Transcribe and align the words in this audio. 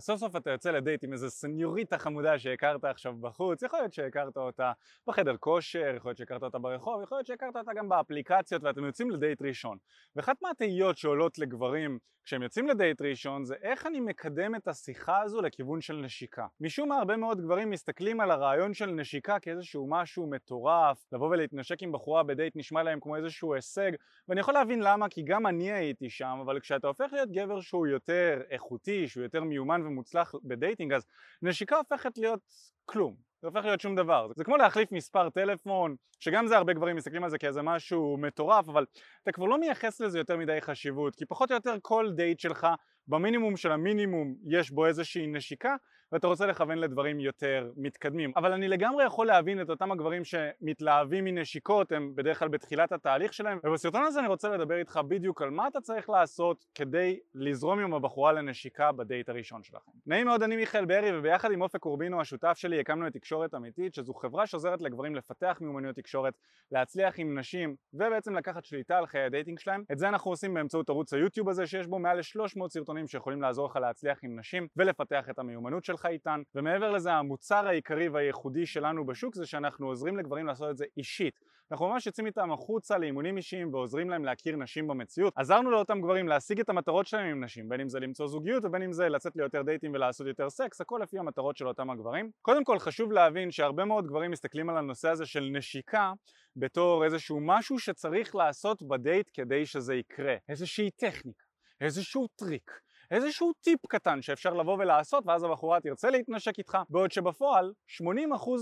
אז 0.00 0.04
סוף 0.04 0.20
סוף 0.20 0.36
אתה 0.36 0.50
יוצא 0.50 0.70
לדייט 0.70 1.04
עם 1.04 1.12
איזה 1.12 1.30
סניוריטה 1.30 1.98
חמודה 1.98 2.38
שהכרת 2.38 2.84
עכשיו 2.84 3.14
בחוץ, 3.20 3.62
יכול 3.62 3.78
להיות 3.78 3.92
שהכרת 3.92 4.36
אותה 4.36 4.72
בחדר 5.06 5.36
כושר, 5.36 5.92
יכול 5.96 6.08
להיות 6.08 6.18
שהכרת 6.18 6.42
אותה 6.42 6.58
ברחוב, 6.58 7.02
יכול 7.02 7.18
להיות 7.18 7.26
שהכרת 7.26 7.56
אותה 7.56 7.72
גם 7.72 7.88
באפליקציות 7.88 8.62
ואתם 8.64 8.84
יוצאים 8.84 9.10
לדייט 9.10 9.42
ראשון. 9.42 9.78
ואחת 10.16 10.42
מהתהיות 10.42 10.96
שעולות 10.96 11.38
לגברים 11.38 11.98
כשהם 12.24 12.42
יוצאים 12.42 12.66
לדייט 12.66 13.02
ראשון 13.02 13.44
זה 13.44 13.54
איך 13.62 13.86
אני 13.86 14.00
מקדם 14.00 14.54
את 14.54 14.68
השיחה 14.68 15.22
הזו 15.22 15.42
לכיוון 15.42 15.80
של 15.80 15.96
נשיקה. 15.96 16.46
משום 16.60 16.88
מה 16.88 16.98
הרבה 16.98 17.16
מאוד 17.16 17.40
גברים 17.40 17.70
מסתכלים 17.70 18.20
על 18.20 18.30
הרעיון 18.30 18.74
של 18.74 18.86
נשיקה 18.86 19.38
כאיזשהו 19.38 19.86
משהו 19.90 20.26
מטורף, 20.26 21.06
לבוא 21.12 21.28
ולהתנשק 21.28 21.82
עם 21.82 21.92
בחורה 21.92 22.22
בדייט 22.22 22.56
נשמע 22.56 22.82
להם 22.82 23.00
כמו 23.00 23.16
איזשהו 23.16 23.54
הישג, 23.54 23.92
ואני 24.28 24.40
יכול 24.40 24.54
להבין 24.54 24.80
למה 24.80 25.08
כי 25.08 25.22
גם 25.22 25.46
אני 25.46 25.72
הייתי 25.72 26.10
שם, 26.10 26.38
אבל 26.44 26.60
כשאתה 26.60 26.88
הופך 26.88 27.08
להיות 27.12 27.30
גבר 27.30 27.60
שהוא 27.60 27.86
יותר 27.86 28.42
איכותי, 28.50 29.08
שהוא 29.08 29.22
יותר 29.22 29.44
מיומן 29.44 29.82
ומוצלח 29.90 30.34
ב 30.44 30.51
dating 30.51 30.92
אז 30.92 31.06
נשיקה 31.42 31.76
הופכת 31.76 32.18
להיות 32.18 32.40
כלום. 32.84 33.30
זה 33.42 33.48
הופך 33.48 33.64
להיות 33.64 33.80
שום 33.80 33.96
דבר. 33.96 34.28
זה 34.36 34.44
כמו 34.44 34.56
להחליף 34.56 34.92
מספר 34.92 35.30
טלפון, 35.30 35.96
שגם 36.20 36.46
זה 36.46 36.56
הרבה 36.56 36.72
גברים 36.72 36.96
מסתכלים 36.96 37.24
על 37.24 37.30
זה 37.30 37.38
כאיזה 37.38 37.62
משהו 37.62 38.16
מטורף, 38.20 38.68
אבל 38.68 38.84
אתה 39.22 39.32
כבר 39.32 39.44
לא 39.44 39.58
מייחס 39.58 40.00
לזה 40.00 40.18
יותר 40.18 40.36
מדי 40.36 40.60
חשיבות, 40.60 41.16
כי 41.16 41.26
פחות 41.26 41.50
או 41.50 41.56
יותר 41.56 41.74
כל 41.82 42.10
דייט 42.16 42.40
שלך, 42.40 42.66
במינימום 43.08 43.56
של 43.56 43.72
המינימום, 43.72 44.34
יש 44.48 44.70
בו 44.70 44.86
איזושהי 44.86 45.26
נשיקה, 45.26 45.76
ואתה 46.12 46.26
רוצה 46.26 46.46
לכוון 46.46 46.78
לדברים 46.78 47.20
יותר 47.20 47.70
מתקדמים. 47.76 48.32
אבל 48.36 48.52
אני 48.52 48.68
לגמרי 48.68 49.04
יכול 49.04 49.26
להבין 49.26 49.62
את 49.62 49.70
אותם 49.70 49.92
הגברים 49.92 50.22
שמתלהבים 50.24 51.24
מנשיקות, 51.24 51.92
הם 51.92 52.12
בדרך 52.14 52.38
כלל 52.38 52.48
בתחילת 52.48 52.92
התהליך 52.92 53.32
שלהם, 53.32 53.58
ובסרטון 53.64 54.04
הזה 54.04 54.20
אני 54.20 54.28
רוצה 54.28 54.48
לדבר 54.48 54.76
איתך 54.76 55.00
בדיוק 55.08 55.42
על 55.42 55.50
מה 55.50 55.68
אתה 55.68 55.80
צריך 55.80 56.10
לעשות 56.10 56.66
כדי 56.74 57.18
לזרום 57.34 57.78
עם 57.78 57.94
הבחורה 57.94 58.32
לנשיקה 58.32 58.92
בדייט 58.92 59.28
הראשון 59.28 59.62
שלכם. 59.62 59.92
נעים 60.06 60.26
מאוד, 60.26 60.42
אני 60.42 60.56
מיכאל 60.56 60.84
ברי, 60.84 61.18
וביחד 61.18 61.52
עם 61.52 61.62
אופק 61.62 61.78
קורבינו 61.78 62.20
השותף 62.20 62.52
שלי 62.56 62.80
הקמנו 62.80 63.06
את 63.06 63.12
תקשורת 63.12 63.54
אמיתית, 63.54 63.94
שזו 63.94 64.14
חברה 64.14 64.46
שעוזרת 64.46 64.82
לגברים 64.82 65.14
לפתח 65.14 65.58
מיומנויות 65.60 65.96
תקשורת, 65.96 66.34
להצליח 66.72 67.14
עם 67.18 67.38
נשים, 67.38 67.74
ובעצם 67.94 68.34
לקחת 68.34 68.64
שליטה 68.64 68.98
על 68.98 69.06
חיי 69.06 69.22
ה 69.22 69.27
dating 69.27 69.58
שלהם. 69.58 69.84
את 69.92 69.98
זה 69.98 70.08
אנחנו 70.08 70.30
עושים 70.30 70.54
באמצעות 70.54 70.88
ערוץ 70.88 71.12
היוטיוב 71.12 71.48
הזה, 71.48 71.66
שיש 71.66 71.86
בו 71.86 71.98
מעל 71.98 72.16
ל-300 72.16 72.68
סרטונים 72.68 73.06
שיכולים 73.06 73.42
לעזור 73.42 73.66
לך 73.66 73.76
להצליח 73.76 74.18
עם 74.22 74.38
נשים 74.38 74.66
ולפתח 74.76 75.30
את 75.30 75.38
המיומנות 75.38 75.84
שלך 75.84 75.99
איתן 76.08 76.42
ומעבר 76.54 76.90
לזה 76.90 77.12
המוצר 77.12 77.66
העיקרי 77.66 78.08
והייחודי 78.08 78.66
שלנו 78.66 79.06
בשוק 79.06 79.34
זה 79.34 79.46
שאנחנו 79.46 79.86
עוזרים 79.86 80.16
לגברים 80.16 80.46
לעשות 80.46 80.70
את 80.70 80.76
זה 80.76 80.84
אישית. 80.96 81.40
אנחנו 81.72 81.88
ממש 81.88 82.06
יוצאים 82.06 82.26
איתם 82.26 82.52
החוצה 82.52 82.98
לאימונים 82.98 83.36
אישיים 83.36 83.74
ועוזרים 83.74 84.10
להם 84.10 84.24
להכיר 84.24 84.56
נשים 84.56 84.88
במציאות. 84.88 85.32
עזרנו 85.36 85.70
לאותם 85.70 86.00
גברים 86.00 86.28
להשיג 86.28 86.60
את 86.60 86.68
המטרות 86.68 87.06
שלהם 87.06 87.30
עם 87.30 87.44
נשים 87.44 87.68
בין 87.68 87.80
אם 87.80 87.88
זה 87.88 88.00
למצוא 88.00 88.26
זוגיות 88.26 88.64
ובין 88.64 88.82
אם 88.82 88.92
זה 88.92 89.08
לצאת 89.08 89.36
ליותר 89.36 89.62
דייטים 89.62 89.92
ולעשות 89.94 90.26
יותר 90.26 90.50
סקס 90.50 90.80
הכל 90.80 91.00
לפי 91.02 91.18
המטרות 91.18 91.56
של 91.56 91.68
אותם 91.68 91.90
הגברים. 91.90 92.30
קודם 92.42 92.64
כל 92.64 92.78
חשוב 92.78 93.12
להבין 93.12 93.50
שהרבה 93.50 93.84
מאוד 93.84 94.06
גברים 94.06 94.30
מסתכלים 94.30 94.70
על 94.70 94.76
הנושא 94.76 95.08
הזה 95.08 95.26
של 95.26 95.48
נשיקה 95.52 96.12
בתור 96.56 97.04
איזשהו 97.04 97.40
משהו 97.40 97.78
שצריך 97.78 98.34
לעשות 98.34 98.82
בדייט 98.82 99.30
כדי 99.34 99.66
שזה 99.66 99.94
יקרה. 99.94 100.36
איזושהי 100.48 100.90
טכניקה 100.90 101.50
איזשהו 101.80 102.28
טריק 102.36 102.70
איזשהו 103.10 103.52
טיפ 103.52 103.86
קטן 103.86 104.22
שאפשר 104.22 104.54
לבוא 104.54 104.78
ולעשות 104.78 105.24
ואז 105.26 105.44
הבחורה 105.44 105.80
תרצה 105.80 106.10
להתנשק 106.10 106.58
איתך 106.58 106.78
בעוד 106.90 107.12
שבפועל 107.12 107.72
80% 108.02 108.02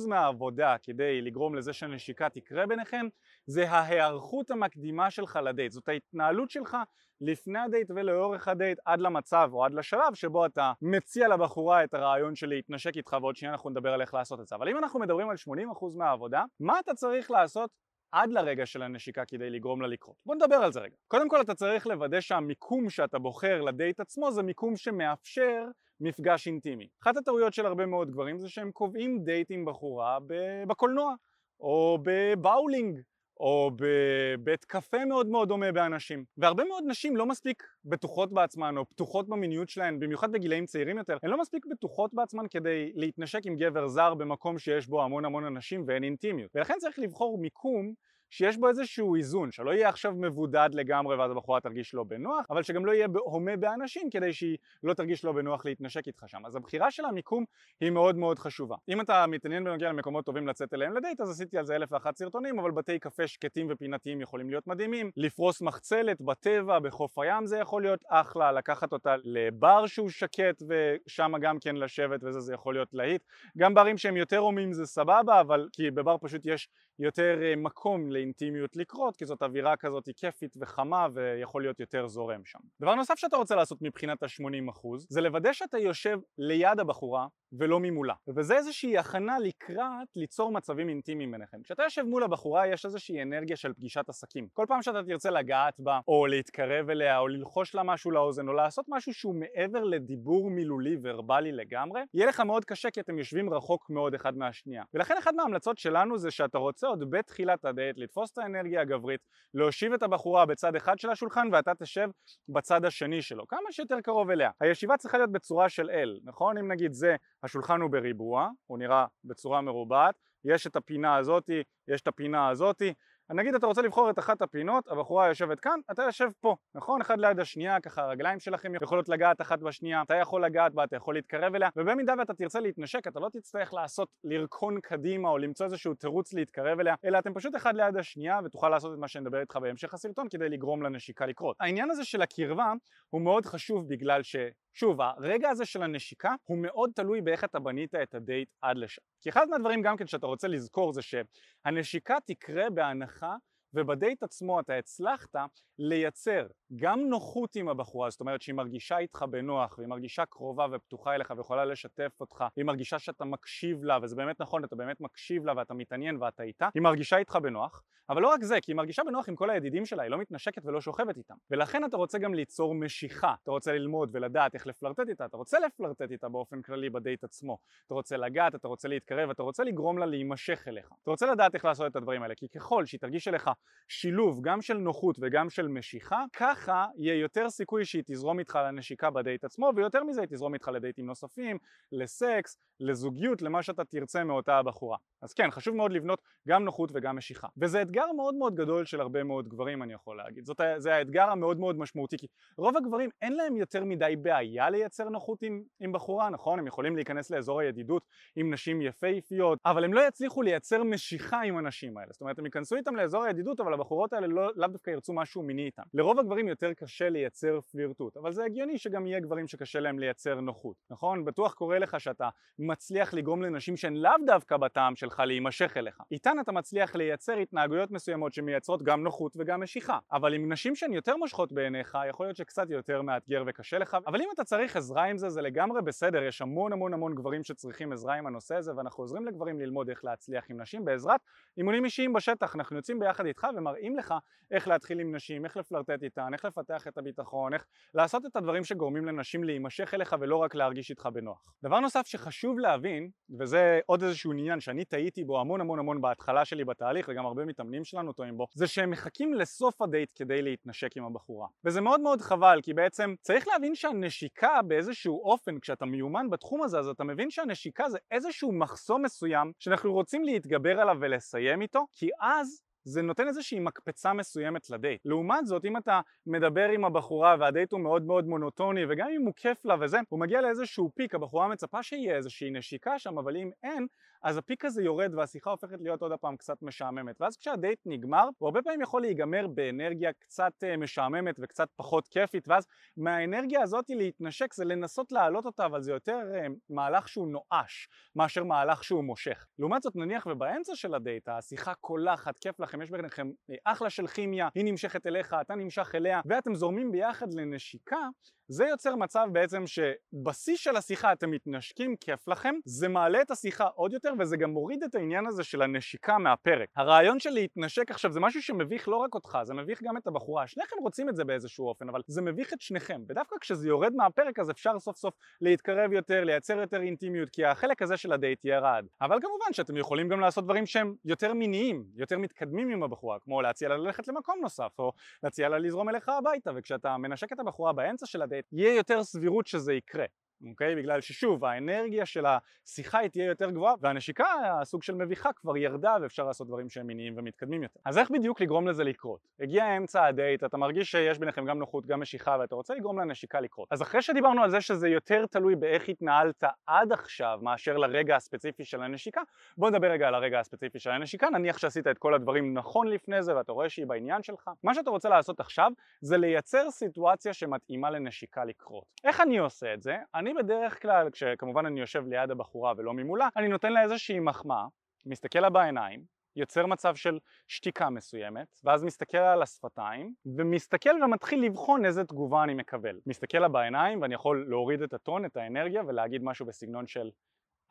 מהעבודה 0.08 0.76
כדי 0.82 1.20
לגרום 1.20 1.54
לזה 1.54 1.72
שהנשיקה 1.72 2.28
תקרה 2.28 2.66
ביניכם 2.66 3.06
זה 3.46 3.70
ההיערכות 3.70 4.50
המקדימה 4.50 5.10
שלך 5.10 5.38
לדייט. 5.42 5.72
זאת 5.72 5.88
ההתנהלות 5.88 6.50
שלך 6.50 6.76
לפני 7.20 7.58
הדייט 7.58 7.90
ולאורך 7.90 8.48
הדייט 8.48 8.78
עד 8.84 9.00
למצב 9.00 9.50
או 9.52 9.64
עד 9.64 9.74
לשלב 9.74 10.14
שבו 10.14 10.46
אתה 10.46 10.72
מציע 10.82 11.28
לבחורה 11.28 11.84
את 11.84 11.94
הרעיון 11.94 12.34
של 12.34 12.46
להתנשק 12.46 12.96
איתך 12.96 13.16
ועוד 13.20 13.36
שנייה 13.36 13.52
אנחנו 13.52 13.70
נדבר 13.70 13.92
על 13.92 14.00
איך 14.00 14.14
לעשות 14.14 14.40
את 14.40 14.46
זה. 14.46 14.56
אבל 14.56 14.68
אם 14.68 14.78
אנחנו 14.78 15.00
מדברים 15.00 15.30
על 15.30 15.36
80% 15.36 15.50
מהעבודה 15.94 16.44
מה 16.60 16.78
אתה 16.80 16.94
צריך 16.94 17.30
לעשות 17.30 17.70
עד 18.12 18.30
לרגע 18.30 18.66
של 18.66 18.82
הנשיקה 18.82 19.24
כדי 19.24 19.50
לגרום 19.50 19.82
לה 19.82 19.88
לקרות. 19.88 20.16
בוא 20.26 20.34
נדבר 20.34 20.54
על 20.56 20.72
זה 20.72 20.80
רגע. 20.80 20.96
קודם 21.08 21.28
כל 21.28 21.40
אתה 21.40 21.54
צריך 21.54 21.86
לוודא 21.86 22.20
שהמיקום 22.20 22.90
שאתה 22.90 23.18
בוחר 23.18 23.60
לדייט 23.60 24.00
עצמו 24.00 24.32
זה 24.32 24.42
מיקום 24.42 24.76
שמאפשר 24.76 25.64
מפגש 26.00 26.46
אינטימי. 26.46 26.88
אחת 27.02 27.16
הטעויות 27.16 27.54
של 27.54 27.66
הרבה 27.66 27.86
מאוד 27.86 28.10
גברים 28.10 28.38
זה 28.38 28.48
שהם 28.48 28.72
קובעים 28.72 29.24
דייט 29.24 29.50
עם 29.50 29.64
בחורה 29.64 30.18
בקולנוע 30.66 31.14
או 31.60 31.98
בבאולינג 32.02 33.00
או 33.40 33.70
בבית 33.76 34.64
קפה 34.64 35.04
מאוד 35.04 35.26
מאוד 35.26 35.48
דומה 35.48 35.72
באנשים. 35.72 36.24
והרבה 36.38 36.64
מאוד 36.64 36.84
נשים 36.86 37.16
לא 37.16 37.26
מספיק 37.26 37.62
בטוחות 37.84 38.32
בעצמן 38.32 38.76
או 38.76 38.88
פתוחות 38.88 39.28
במיניות 39.28 39.68
שלהן, 39.68 40.00
במיוחד 40.00 40.32
בגילאים 40.32 40.66
צעירים 40.66 40.98
יותר, 40.98 41.18
הן 41.22 41.30
לא 41.30 41.40
מספיק 41.40 41.66
בטוחות 41.66 42.14
בעצמן 42.14 42.48
כדי 42.50 42.92
להתנשק 42.94 43.40
עם 43.46 43.56
גבר 43.56 43.88
זר 43.88 44.14
במקום 44.14 44.58
שיש 44.58 44.86
בו 44.86 45.02
המון 45.02 45.24
המון 45.24 45.44
אנשים 45.44 45.84
ואין 45.86 46.04
אינטימיות. 46.04 46.50
ולכן 46.54 46.74
צריך 46.78 46.98
לבחור 46.98 47.38
מיקום 47.38 47.94
שיש 48.30 48.56
בו 48.56 48.68
איזשהו 48.68 49.14
איזון, 49.14 49.50
שלא 49.50 49.70
יהיה 49.70 49.88
עכשיו 49.88 50.12
מבודד 50.16 50.70
לגמרי 50.72 51.16
ואז 51.16 51.30
הבחורה 51.30 51.60
תרגיש 51.60 51.94
לא 51.94 52.04
בנוח, 52.04 52.46
אבל 52.50 52.62
שגם 52.62 52.86
לא 52.86 52.92
יהיה 52.92 53.06
הומה 53.14 53.56
באנשים 53.56 54.10
כדי 54.10 54.32
שהיא 54.32 54.56
לא 54.82 54.94
תרגיש 54.94 55.24
לא 55.24 55.32
בנוח 55.32 55.66
להתנשק 55.66 56.06
איתך 56.06 56.24
שם. 56.26 56.46
אז 56.46 56.56
הבחירה 56.56 56.90
של 56.90 57.04
המיקום 57.04 57.44
היא 57.80 57.90
מאוד 57.90 58.16
מאוד 58.16 58.38
חשובה. 58.38 58.76
אם 58.88 59.00
אתה 59.00 59.26
מתעניין 59.26 59.64
בנוגע 59.64 59.88
למקומות 59.88 60.24
טובים 60.24 60.48
לצאת 60.48 60.74
אליהם 60.74 60.96
לדייט, 60.96 61.20
אז 61.20 61.30
עשיתי 61.30 61.58
על 61.58 61.66
זה 61.66 61.76
אלף 61.76 61.92
ואחת 61.92 62.16
סרטונים, 62.16 62.58
אבל 62.58 62.70
בתי 62.70 62.98
קפה 62.98 63.26
שקטים 63.26 63.66
ופינתיים 63.70 64.20
יכולים 64.20 64.50
להיות 64.50 64.66
מדהימים. 64.66 65.10
לפרוס 65.16 65.62
מחצלת 65.62 66.20
בטבע, 66.20 66.78
בחוף 66.78 67.18
הים 67.18 67.46
זה 67.46 67.58
יכול 67.58 67.82
להיות 67.82 68.04
אחלה, 68.08 68.52
לקחת 68.52 68.92
אותה 68.92 69.14
לבר 69.24 69.86
שהוא 69.86 70.10
שקט 70.10 70.62
ושם 70.68 71.32
גם 71.40 71.58
כן 71.58 71.76
לשבת 71.76 72.24
וזה 72.24 72.40
זה 72.40 72.54
יכול 72.54 72.74
להיות 72.74 72.94
להיט. 72.94 73.22
גם 73.58 73.74
ברים 73.74 73.98
שהם 73.98 74.16
יותר 74.16 74.38
הומים 74.38 74.72
זה 74.72 74.86
סבבה, 74.86 75.40
אבל 75.40 75.68
כי 75.72 75.90
בבר 75.90 76.16
פשוט 76.20 76.40
יש 76.44 76.68
יותר 76.98 77.38
אה, 77.42 77.56
מקום 77.56 78.10
לאינטימיות 78.12 78.76
לקרות 78.76 79.16
כי 79.16 79.26
זאת 79.26 79.42
אווירה 79.42 79.76
כזאת 79.76 80.08
כיפית 80.16 80.56
וחמה 80.60 81.06
ויכול 81.14 81.62
להיות 81.62 81.80
יותר 81.80 82.06
זורם 82.06 82.44
שם. 82.44 82.58
דבר 82.80 82.94
נוסף 82.94 83.14
שאתה 83.14 83.36
רוצה 83.36 83.54
לעשות 83.54 83.78
מבחינת 83.82 84.22
ה-80% 84.22 84.88
זה 85.08 85.20
לוודא 85.20 85.52
שאתה 85.52 85.78
יושב 85.78 86.18
ליד 86.38 86.80
הבחורה 86.80 87.26
ולא 87.52 87.80
ממולה 87.80 88.14
וזה 88.36 88.56
איזושהי 88.56 88.98
הכנה 88.98 89.38
לקראת 89.38 90.08
ליצור 90.16 90.52
מצבים 90.52 90.88
אינטימיים 90.88 91.30
ביניכם. 91.32 91.62
כשאתה 91.62 91.82
יושב 91.82 92.02
מול 92.02 92.22
הבחורה 92.22 92.66
יש 92.66 92.84
איזושהי 92.84 93.22
אנרגיה 93.22 93.56
של 93.56 93.72
פגישת 93.72 94.08
עסקים. 94.08 94.48
כל 94.52 94.64
פעם 94.68 94.82
שאתה 94.82 95.02
תרצה 95.02 95.30
לגעת 95.30 95.74
בה 95.80 96.00
או 96.08 96.26
להתקרב 96.26 96.90
אליה 96.90 97.18
או 97.18 97.28
ללחוש 97.28 97.74
לה 97.74 97.82
משהו 97.82 98.10
לאוזן 98.10 98.48
או 98.48 98.52
לעשות 98.52 98.84
משהו 98.88 99.14
שהוא 99.14 99.34
מעבר 99.34 99.84
לדיבור 99.84 100.50
מילולי 100.50 100.96
ורבלי 101.02 101.52
לגמרי 101.52 102.00
יהיה 102.14 102.26
לך 102.26 102.40
מאוד 102.40 102.64
קשה 102.64 102.90
כי 102.90 103.00
אתם 103.00 103.18
יושבים 103.18 103.54
רחוק 103.54 103.90
מאוד 103.90 104.14
אחד 104.14 104.36
מהשנייה 104.36 104.82
ולכן 104.94 105.14
אחת 105.18 105.34
מההמלצות 105.34 105.78
שלנו 105.78 106.18
זה 106.18 106.30
שאתה 106.30 106.58
רוצה 106.58 106.86
עוד 106.86 107.10
בתחילת 107.10 107.64
הדייט 107.64 107.98
לתפוס 107.98 108.32
את 108.32 108.38
האנרגיה 108.38 108.80
הגברית, 108.80 109.20
להושיב 109.54 109.92
את 109.92 110.02
הבחורה 110.02 110.46
בצד 110.46 110.76
אחד 110.76 110.98
של 110.98 111.10
השולחן 111.10 111.48
ואתה 111.52 111.74
תשב 111.74 112.08
בצד 112.48 112.84
השני 112.84 113.22
שלו, 113.22 113.46
כמה 113.46 113.72
שיותר 113.72 114.00
קרוב 114.00 114.30
אליה. 114.30 114.50
הישיבה 114.60 114.96
צריכה 114.96 115.18
להיות 115.18 115.32
בצורה 115.32 115.68
של 115.68 115.90
אל, 115.90 116.18
נכון? 116.24 116.58
אם 116.58 116.72
נגיד 116.72 116.92
זה, 116.92 117.16
השולחן 117.42 117.80
הוא 117.80 117.90
בריבוע, 117.90 118.48
הוא 118.66 118.78
נראה 118.78 119.06
בצורה 119.24 119.60
מרובעת, 119.60 120.14
יש 120.44 120.66
את 120.66 120.76
הפינה 120.76 121.16
הזאתי, 121.16 121.62
יש 121.88 122.00
את 122.00 122.08
הפינה 122.08 122.48
הזאתי, 122.48 122.92
נגיד 123.30 123.54
אתה 123.54 123.66
רוצה 123.66 123.82
לבחור 123.82 124.10
את 124.10 124.18
אחת 124.18 124.42
הפינות, 124.42 124.88
הבחורה 124.88 125.28
יושבת 125.28 125.60
כאן, 125.60 125.80
אתה 125.90 126.02
יושב 126.02 126.28
פה, 126.40 126.56
נכון? 126.74 127.00
אחד 127.00 127.18
ליד 127.18 127.40
השנייה, 127.40 127.80
ככה 127.80 128.02
הרגליים 128.02 128.40
שלכם 128.40 128.74
יכולות 128.74 129.08
לגעת 129.08 129.40
אחת 129.40 129.58
בשנייה, 129.58 130.02
אתה 130.02 130.14
יכול 130.14 130.44
לגעת 130.44 130.74
בה, 130.74 130.84
אתה 130.84 130.96
יכול 130.96 131.14
להתקרב 131.14 131.54
אליה, 131.54 131.68
ובמידה 131.76 132.14
ואתה 132.18 132.34
תרצה 132.34 132.60
להתנשק, 132.60 133.06
אתה 133.06 133.20
לא 133.20 133.28
תצטרך 133.28 133.74
לעשות 133.74 134.08
לרקון 134.24 134.80
קדימה 134.80 135.28
או 135.28 135.38
למצוא 135.38 135.66
איזשהו 135.66 135.94
תירוץ 135.94 136.32
להתקרב 136.32 136.80
אליה, 136.80 136.94
אלא 137.04 137.18
אתם 137.18 137.34
פשוט 137.34 137.56
אחד 137.56 137.74
ליד 137.74 137.96
השנייה 137.96 138.40
ותוכל 138.44 138.68
לעשות 138.68 138.94
את 138.94 138.98
מה 138.98 139.08
שנדבר 139.08 139.40
איתך 139.40 139.56
בהמשך 139.56 139.94
הסרטון 139.94 140.28
כדי 140.28 140.48
לגרום 140.48 140.82
לנשיקה 140.82 141.26
לקרות. 141.26 141.56
העניין 141.60 141.90
הזה 141.90 142.04
של 142.04 142.22
הקרבה 142.22 142.72
הוא 143.10 143.22
מאוד 143.22 143.46
חשוב 143.46 143.88
בגלל 143.88 144.22
ש... 144.22 144.36
שוב, 144.74 145.00
הרגע 145.00 145.50
הזה 145.50 145.64
של 145.64 145.82
הנשיקה 145.82 146.34
הוא 146.44 146.58
מאוד 146.58 146.90
תלוי 146.94 147.20
באיך 147.20 147.44
אתה 147.44 147.58
בנית 147.58 147.94
את 147.94 148.14
הדייט 148.14 148.48
עד 148.62 148.76
לשם. 148.76 149.02
כי 149.20 149.28
אחד 149.28 149.46
מהדברים 149.48 149.82
גם 149.82 149.96
כן 149.96 150.06
שאתה 150.06 150.26
רוצה 150.26 150.48
לזכור 150.48 150.92
זה 150.92 151.00
שהנשיקה 151.02 152.16
תקרה 152.26 152.70
בהנחה 152.70 153.36
ובדייט 153.74 154.22
עצמו 154.22 154.60
אתה 154.60 154.74
הצלחת 154.74 155.36
לייצר 155.78 156.46
גם 156.76 157.00
נוחות 157.00 157.56
עם 157.56 157.68
הבחורה, 157.68 158.10
זאת 158.10 158.20
אומרת 158.20 158.42
שהיא 158.42 158.54
מרגישה 158.54 158.98
איתך 158.98 159.24
בנוח 159.30 159.78
והיא 159.78 159.88
מרגישה 159.88 160.26
קרובה 160.26 160.66
ופתוחה 160.72 161.14
אליך 161.14 161.32
ויכולה 161.36 161.64
לשתף 161.64 162.12
אותך, 162.20 162.44
היא 162.56 162.64
מרגישה 162.64 162.98
שאתה 162.98 163.24
מקשיב 163.24 163.84
לה 163.84 163.98
וזה 164.02 164.16
באמת 164.16 164.40
נכון, 164.40 164.64
אתה 164.64 164.76
באמת 164.76 165.00
מקשיב 165.00 165.46
לה 165.46 165.52
ואתה 165.56 165.74
מתעניין 165.74 166.22
ואתה 166.22 166.42
איתה, 166.42 166.68
היא 166.74 166.82
מרגישה 166.82 167.16
איתך 167.16 167.38
בנוח, 167.42 167.82
אבל 168.10 168.22
לא 168.22 168.28
רק 168.28 168.44
זה, 168.44 168.60
כי 168.60 168.72
היא 168.72 168.76
מרגישה 168.76 169.02
בנוח 169.06 169.28
עם 169.28 169.36
כל 169.36 169.50
הידידים 169.50 169.86
שלה, 169.86 170.02
היא 170.02 170.10
לא 170.10 170.18
מתנשקת 170.18 170.62
ולא 170.64 170.80
שוכבת 170.80 171.16
איתם, 171.16 171.34
ולכן 171.50 171.84
אתה 171.84 171.96
רוצה 171.96 172.18
גם 172.18 172.34
ליצור 172.34 172.74
משיכה, 172.74 173.34
אתה 173.42 173.50
רוצה 173.50 173.72
ללמוד 173.72 174.10
ולדעת 174.12 174.54
איך 174.54 174.66
לפלרטט 174.66 175.08
איתה, 175.08 175.24
אתה 175.24 175.36
רוצה 175.36 175.58
לפלרטט 175.58 176.10
איתה 176.10 176.28
באופן 176.28 176.62
כללי 176.62 176.90
בדייט 176.90 177.24
עצמו, 177.24 177.58
אתה 177.86 177.94
רוצה 177.94 178.16
לגעת, 178.16 178.54
אתה 178.54 178.68
רוצה 178.68 178.88
להתקרב, 178.88 179.30
אתה 179.30 179.42
רוצה 179.42 179.64
לגרום 179.64 179.98
לה 179.98 180.06
להימשך 180.06 180.64
אליך, 180.68 180.90
אתה 181.02 181.10
רוצה 181.10 181.32
לדעת 181.32 181.54
איך 181.54 181.64
לעשות 181.64 181.86
את 181.90 181.96
הדברים 181.96 182.22
האלה, 182.22 182.34
כי 182.34 182.48
ככל 182.48 182.86
שהיא 182.86 183.00
תרגיש 183.00 183.28
אליך 183.28 183.50
שילוב 183.88 184.40
גם 184.42 184.62
של 184.62 184.76
נוחות 184.76 185.16
וגם 185.20 185.50
של 185.50 185.68
משיכה, 185.68 186.24
ככה 186.32 186.86
יהיה 186.96 187.14
יותר 187.14 187.50
סיכוי 187.50 187.84
שהיא 187.84 188.02
תזרום 188.06 188.38
איתך 188.38 188.58
לנשיקה 188.64 189.10
בדייט 189.10 189.44
עצמו 189.44 189.70
ויותר 189.76 190.04
מזה 190.04 190.20
היא 190.20 190.28
תזרום 190.28 190.54
איתך 190.54 190.68
לדייטים 190.68 191.06
נוספים, 191.06 191.58
לסקס, 191.92 192.58
לזוגיות, 192.80 193.42
למה 193.42 193.62
שאתה 193.62 193.84
תרצה 193.84 194.24
מאותה 194.24 194.58
הבחורה. 194.58 194.96
אז 195.22 195.32
כן, 195.32 195.50
חשוב 195.50 195.76
מאוד 195.76 195.92
לבנות 195.92 196.22
גם 196.48 196.64
נוחות 196.64 196.90
וגם 196.94 197.16
משיכה. 197.16 197.48
וזה 197.56 197.82
אתגר 197.82 198.12
מאוד 198.16 198.34
מאוד 198.34 198.54
גדול 198.54 198.84
של 198.84 199.00
הרבה 199.00 199.24
מאוד 199.24 199.48
גברים 199.48 199.82
אני 199.82 199.92
יכול 199.92 200.16
להגיד. 200.16 200.44
זאת, 200.44 200.60
זה 200.76 200.94
האתגר 200.94 201.30
המאוד 201.30 201.58
מאוד 201.58 201.78
משמעותי 201.78 202.18
כי 202.18 202.26
רוב 202.56 202.76
הגברים 202.76 203.10
אין 203.22 203.36
להם 203.36 203.56
יותר 203.56 203.84
מדי 203.84 204.16
בעיה 204.22 204.70
לייצר 204.70 205.08
נוחות 205.08 205.42
עם, 205.42 205.62
עם 205.80 205.92
בחורה, 205.92 206.30
נכון? 206.30 206.58
הם 206.58 206.66
יכולים 206.66 206.96
להיכנס 206.96 207.30
לאזור 207.30 207.60
הידידות 207.60 208.02
עם 208.36 208.52
נשים 208.52 208.82
יפהפיות, 208.82 209.58
אבל 209.66 209.84
הם 209.84 209.94
לא 209.94 210.08
יצליחו 210.08 210.42
לייצר 210.42 210.84
משיכה 210.84 211.40
עם 211.40 211.56
הנשים 211.56 211.98
האלה. 211.98 212.10
זאת 212.12 212.20
אומרת, 212.20 212.38
הם 212.38 212.44
ייכנסו 212.44 212.76
איתם 212.76 212.96
לאזור 212.96 213.24
הידידות 213.24 213.47
אבל 213.60 213.74
הבחורות 213.74 214.12
האלה 214.12 214.26
לא, 214.26 214.50
לאו 214.56 214.68
דווקא 214.68 214.90
ירצו 214.90 215.12
משהו 215.12 215.42
מיני 215.42 215.66
איתם. 215.66 215.82
לרוב 215.94 216.18
הגברים 216.18 216.48
יותר 216.48 216.72
קשה 216.72 217.08
לייצר 217.08 217.60
פלירטוט, 217.60 218.16
אבל 218.16 218.32
זה 218.32 218.44
הגיוני 218.44 218.78
שגם 218.78 219.06
יהיה 219.06 219.20
גברים 219.20 219.48
שקשה 219.48 219.80
להם 219.80 219.98
לייצר 219.98 220.40
נוחות, 220.40 220.76
נכון? 220.90 221.24
בטוח 221.24 221.54
קורה 221.54 221.78
לך 221.78 222.00
שאתה 222.00 222.28
מצליח 222.58 223.14
לגרום 223.14 223.42
לנשים 223.42 223.76
שהן 223.76 223.96
לאו 223.96 224.12
דווקא 224.26 224.56
בטעם 224.56 224.96
שלך 224.96 225.22
להימשך 225.26 225.76
אליך. 225.76 225.98
איתן 226.10 226.36
אתה 226.40 226.52
מצליח 226.52 226.96
לייצר 226.96 227.32
התנהגויות 227.32 227.90
מסוימות 227.90 228.32
שמייצרות 228.32 228.82
גם 228.82 229.02
נוחות 229.02 229.36
וגם 229.38 229.62
משיכה. 229.62 229.98
אבל 230.12 230.34
עם 230.34 230.52
נשים 230.52 230.74
שהן 230.74 230.92
יותר 230.92 231.16
מושכות 231.16 231.52
בעיניך, 231.52 231.98
יכול 232.08 232.26
להיות 232.26 232.36
שקצת 232.36 232.70
יותר 232.70 233.02
מאתגר 233.02 233.44
וקשה 233.46 233.78
לך. 233.78 233.96
אבל 234.06 234.20
אם 234.20 234.28
אתה 234.34 234.44
צריך 234.44 234.76
עזרה 234.76 235.04
עם 235.04 235.18
זה, 235.18 235.28
זה 235.28 235.42
לגמרי 235.42 235.82
בסדר, 235.82 236.22
יש 236.22 236.42
המון 236.42 236.72
המון 236.72 236.94
המון 236.94 237.14
גברים 237.14 237.44
שצריכים 237.44 237.92
עזרה 237.92 238.14
עם 238.14 238.26
הנושא 238.26 238.54
הזה, 238.54 238.72
ואנחנו 238.76 239.02
עוזרים 239.02 239.26
לגברים 239.26 239.60
ללמוד 239.60 239.88
איך 239.88 240.04
להצליח 240.04 240.44
עם 240.50 240.60
נשים 240.60 240.84
בעזרת 240.84 241.20
אימונים 241.56 241.84
אישיים 241.84 242.12
בשטח. 242.12 242.56
אנחנו 242.56 242.76
יוצאים 242.76 242.98
ביחד 242.98 243.26
איתך 243.38 243.56
ומראים 243.56 243.96
לך 243.96 244.14
איך 244.50 244.68
להתחיל 244.68 245.00
עם 245.00 245.14
נשים, 245.14 245.44
איך 245.44 245.56
לפלרטט 245.56 246.02
איתן, 246.02 246.28
איך 246.32 246.44
לפתח 246.44 246.88
את 246.88 246.98
הביטחון, 246.98 247.54
איך 247.54 247.66
לעשות 247.94 248.26
את 248.26 248.36
הדברים 248.36 248.64
שגורמים 248.64 249.04
לנשים 249.04 249.44
להימשך 249.44 249.94
אליך 249.94 250.16
ולא 250.20 250.36
רק 250.36 250.54
להרגיש 250.54 250.90
איתך 250.90 251.08
בנוח. 251.12 251.52
דבר 251.62 251.80
נוסף 251.80 252.06
שחשוב 252.06 252.58
להבין, 252.58 253.10
וזה 253.38 253.80
עוד 253.86 254.02
איזשהו 254.02 254.32
עניין 254.32 254.60
שאני 254.60 254.84
טעיתי 254.84 255.24
בו 255.24 255.40
המון 255.40 255.60
המון 255.60 255.78
המון 255.78 256.00
בהתחלה 256.00 256.44
שלי 256.44 256.64
בתהליך 256.64 257.08
וגם 257.08 257.26
הרבה 257.26 257.44
מתאמנים 257.44 257.84
שלנו 257.84 258.12
טועים 258.12 258.36
בו, 258.36 258.46
זה 258.54 258.66
שהם 258.66 258.90
מחכים 258.90 259.34
לסוף 259.34 259.82
הדייט 259.82 260.10
כדי 260.14 260.42
להתנשק 260.42 260.96
עם 260.96 261.04
הבחורה. 261.04 261.46
וזה 261.64 261.80
מאוד 261.80 262.00
מאוד 262.00 262.20
חבל 262.20 262.60
כי 262.62 262.74
בעצם 262.74 263.14
צריך 263.20 263.48
להבין 263.48 263.74
שהנשיקה 263.74 264.62
באיזשהו 264.62 265.22
אופן 265.24 265.58
כשאתה 265.58 265.86
מיומן 265.86 266.30
בתחום 266.30 266.62
הזה 266.62 266.78
אז 266.78 266.88
אתה 266.88 267.04
מבין 267.04 267.30
שהנשיקה 267.30 267.88
זה 267.88 267.98
איזשהו 268.10 268.52
מחסום 268.52 269.02
מסוים 269.02 269.52
שאנחנו 269.58 269.92
רוצים 269.92 270.24
להתגבר 270.24 270.80
עליו 270.80 270.96
ולסיים 271.00 271.62
איתו 271.62 271.86
כי 271.94 272.08
אז 272.20 272.67
זה 272.88 273.02
נותן 273.02 273.28
איזושהי 273.28 273.60
מקפצה 273.60 274.12
מסוימת 274.12 274.70
לדייט. 274.70 275.00
לעומת 275.04 275.46
זאת, 275.46 275.64
אם 275.64 275.76
אתה 275.76 276.00
מדבר 276.26 276.68
עם 276.68 276.84
הבחורה 276.84 277.36
והדייט 277.40 277.72
הוא 277.72 277.80
מאוד 277.80 278.02
מאוד 278.02 278.26
מונוטוני 278.26 278.80
וגם 278.88 279.08
אם 279.16 279.22
הוא 279.22 279.34
כיף 279.36 279.64
לה 279.64 279.76
וזה, 279.80 279.98
הוא 280.08 280.20
מגיע 280.20 280.40
לאיזשהו 280.40 280.90
פיק, 280.94 281.14
הבחורה 281.14 281.48
מצפה 281.48 281.82
שיהיה 281.82 282.16
איזושהי 282.16 282.50
נשיקה 282.50 282.98
שם, 282.98 283.18
אבל 283.18 283.36
אם 283.36 283.50
אין, 283.62 283.86
אז 284.22 284.36
הפיק 284.36 284.64
הזה 284.64 284.82
יורד 284.82 285.14
והשיחה 285.14 285.50
הופכת 285.50 285.80
להיות 285.80 286.02
עוד 286.02 286.12
הפעם 286.12 286.36
קצת 286.36 286.62
משעממת. 286.62 287.20
ואז 287.20 287.36
כשהדייט 287.36 287.78
נגמר, 287.86 288.28
הוא 288.38 288.46
הרבה 288.46 288.62
פעמים 288.62 288.80
יכול 288.80 289.00
להיגמר 289.00 289.46
באנרגיה 289.46 290.12
קצת 290.12 290.52
אה, 290.64 290.76
משעממת 290.76 291.34
וקצת 291.42 291.68
פחות 291.76 292.08
כיפית, 292.08 292.48
ואז 292.48 292.66
מהאנרגיה 292.96 293.62
הזאת 293.62 293.84
להתנשק 293.88 294.54
זה 294.54 294.64
לנסות 294.64 295.12
להעלות 295.12 295.46
אותה, 295.46 295.66
אבל 295.66 295.82
זה 295.82 295.92
יותר 295.92 296.20
אה, 296.34 296.46
מהלך 296.70 297.08
שהוא 297.08 297.28
נואש, 297.28 297.88
מאשר 298.16 298.44
מהלך 298.44 298.84
שהוא 298.84 299.04
מושך. 299.04 299.46
לעומת 299.58 299.82
זאת, 299.82 299.96
נניח 299.96 300.26
ובאמצע 300.30 300.76
של 300.76 300.94
הדייט, 300.94 301.28
השיחה 301.28 301.74
קולחת, 301.74 302.38
כיף 302.38 302.60
לכם, 302.60 302.82
יש 302.82 302.90
ביניכם 302.90 303.30
אה, 303.50 303.56
אחלה 303.64 303.90
של 303.90 304.06
כימיה, 304.06 304.48
היא 304.54 304.64
נמשכת 304.64 305.06
אליך, 305.06 305.36
אתה 305.40 305.54
נמשך 305.54 305.94
אליה, 305.94 306.20
ואתם 306.24 306.54
זורמים 306.54 306.92
ביחד 306.92 307.34
לנשיקה, 307.34 308.08
זה 308.50 308.64
יוצר 308.64 308.96
מצב 308.96 309.26
בעצם 309.32 309.64
שבשיא 309.66 310.56
של 310.56 310.76
השיחה 310.76 311.12
אתם 311.12 311.30
מתנשקים, 311.30 311.96
כיף 311.96 312.28
לכם, 312.28 312.54
זה 312.64 312.88
מעלה 312.88 313.22
את 313.22 313.30
השיחה 313.30 313.64
עוד 313.64 313.92
יותר 313.92 314.07
וזה 314.18 314.36
גם 314.36 314.50
מוריד 314.50 314.82
את 314.82 314.94
העניין 314.94 315.26
הזה 315.26 315.44
של 315.44 315.62
הנשיקה 315.62 316.18
מהפרק. 316.18 316.68
הרעיון 316.76 317.20
של 317.20 317.30
להתנשק 317.30 317.90
עכשיו 317.90 318.12
זה 318.12 318.20
משהו 318.20 318.42
שמביך 318.42 318.88
לא 318.88 318.96
רק 318.96 319.14
אותך, 319.14 319.38
זה 319.42 319.54
מביך 319.54 319.82
גם 319.82 319.96
את 319.96 320.06
הבחורה, 320.06 320.46
שניכם 320.46 320.76
רוצים 320.80 321.08
את 321.08 321.16
זה 321.16 321.24
באיזשהו 321.24 321.68
אופן, 321.68 321.88
אבל 321.88 322.00
זה 322.06 322.22
מביך 322.22 322.52
את 322.52 322.60
שניכם, 322.60 323.02
ודווקא 323.08 323.36
כשזה 323.40 323.68
יורד 323.68 323.92
מהפרק 323.94 324.38
אז 324.38 324.50
אפשר 324.50 324.78
סוף 324.78 324.96
סוף 324.96 325.14
להתקרב 325.40 325.92
יותר, 325.92 326.24
לייצר 326.24 326.58
יותר 326.58 326.80
אינטימיות, 326.80 327.30
כי 327.30 327.44
החלק 327.44 327.82
הזה 327.82 327.96
של 327.96 328.12
הדייט 328.12 328.44
ירד. 328.44 328.84
אבל 329.00 329.18
כמובן 329.20 329.52
שאתם 329.52 329.76
יכולים 329.76 330.08
גם 330.08 330.20
לעשות 330.20 330.44
דברים 330.44 330.66
שהם 330.66 330.94
יותר 331.04 331.34
מיניים, 331.34 331.84
יותר 331.94 332.18
מתקדמים 332.18 332.68
עם 332.68 332.82
הבחורה, 332.82 333.18
כמו 333.18 333.42
להציע 333.42 333.68
לה 333.68 333.76
ללכת 333.76 334.08
למקום 334.08 334.38
נוסף, 334.42 334.72
או 334.78 334.92
להציע 335.22 335.48
לה 335.48 335.58
לזרום 335.58 335.88
אליך 335.88 336.08
הביתה, 336.08 336.50
וכשאתה 336.56 336.96
מנשק 336.96 337.32
את 337.32 337.40
הבחורה 337.40 337.72
באמצע 337.72 338.06
של 338.06 338.22
הדייט, 338.22 338.46
יהיה 338.52 338.74
יותר 338.76 339.04
סבירות 339.04 339.46
שזה 339.46 339.72
יקרה. 339.72 340.04
אוקיי? 340.50 340.76
בגלל 340.76 341.00
ששוב 341.00 341.44
האנרגיה 341.44 342.06
של 342.06 342.24
השיחה 342.26 342.98
היא 342.98 343.10
תהיה 343.10 343.24
יותר 343.24 343.50
גבוהה 343.50 343.74
והנשיקה 343.80 344.26
הסוג 344.60 344.82
של 344.82 344.94
מביכה 344.94 345.32
כבר 345.32 345.56
ירדה 345.56 345.96
ואפשר 346.02 346.24
לעשות 346.24 346.46
דברים 346.46 346.68
שהם 346.68 346.86
מיניים 346.86 347.14
ומתקדמים 347.16 347.62
יותר. 347.62 347.80
אז 347.84 347.98
איך 347.98 348.10
בדיוק 348.10 348.40
לגרום 348.40 348.68
לזה 348.68 348.84
לקרות? 348.84 349.20
הגיע 349.40 349.76
אמצע 349.76 350.04
הדייט, 350.04 350.44
אתה 350.44 350.56
מרגיש 350.56 350.90
שיש 350.90 351.18
ביניכם 351.18 351.44
גם 351.44 351.58
נוחות 351.58 351.86
גם 351.86 352.00
משיכה 352.00 352.36
ואתה 352.40 352.54
רוצה 352.54 352.74
לגרום 352.74 353.00
לנשיקה 353.00 353.40
לקרות. 353.40 353.68
אז 353.70 353.82
אחרי 353.82 354.02
שדיברנו 354.02 354.42
על 354.42 354.50
זה 354.50 354.60
שזה 354.60 354.88
יותר 354.88 355.26
תלוי 355.26 355.56
באיך 355.56 355.88
התנהלת 355.88 356.44
עד 356.66 356.92
עכשיו 356.92 357.38
מאשר 357.42 357.76
לרגע 357.76 358.16
הספציפי 358.16 358.64
של 358.64 358.82
הנשיקה, 358.82 359.20
בוא 359.56 359.70
נדבר 359.70 359.90
רגע 359.90 360.08
על 360.08 360.14
הרגע 360.14 360.40
הספציפי 360.40 360.78
של 360.78 360.90
הנשיקה, 360.90 361.30
נניח 361.30 361.58
שעשית 361.58 361.86
את 361.86 361.98
כל 361.98 362.14
הדברים 362.14 362.54
נכון 362.54 362.88
לפני 362.88 363.22
זה 363.22 363.36
ואתה 363.36 363.52
רואה 363.52 363.68
שהיא 363.68 363.86
בעניין 363.86 364.22
שלך. 364.22 364.50
מה 364.62 364.74
שאתה 364.74 364.90
רוצה 364.90 365.08
לעשות 365.08 365.40
עכשיו 365.40 365.70
זה 366.00 366.16
לייצר 366.16 366.70
סיטואציה 366.70 367.32
שמתאימה 367.32 367.90
לנשיקה 367.90 368.44
לקרות. 368.44 368.84
איך 369.04 369.20
אני 369.20 369.38
עושה 369.38 369.74
את 369.74 369.82
זה? 369.82 369.96
אני 370.14 370.27
אני 370.28 370.34
בדרך 370.34 370.82
כלל, 370.82 371.10
כשכמובן 371.10 371.66
אני 371.66 371.80
יושב 371.80 372.04
ליד 372.06 372.30
הבחורה 372.30 372.72
ולא 372.76 372.94
ממולה, 372.94 373.28
אני 373.36 373.48
נותן 373.48 373.72
לה 373.72 373.82
איזושהי 373.82 374.20
מחמאה, 374.20 374.66
מסתכל 375.06 375.38
לה 375.38 375.50
בעיניים, 375.50 376.04
יוצר 376.36 376.66
מצב 376.66 376.94
של 376.94 377.18
שתיקה 377.48 377.90
מסוימת, 377.90 378.60
ואז 378.64 378.82
מסתכל 378.82 379.18
על 379.18 379.42
השפתיים, 379.42 380.14
ומסתכל 380.36 381.02
ומתחיל 381.04 381.44
לבחון 381.44 381.84
איזה 381.84 382.04
תגובה 382.04 382.44
אני 382.44 382.54
מקבל. 382.54 383.00
מסתכל 383.06 383.38
לה 383.38 383.48
בעיניים 383.48 384.02
ואני 384.02 384.14
יכול 384.14 384.46
להוריד 384.48 384.82
את 384.82 384.92
הטון, 384.92 385.24
את 385.24 385.36
האנרגיה, 385.36 385.82
ולהגיד 385.86 386.24
משהו 386.24 386.46
בסגנון 386.46 386.86
של 386.86 387.10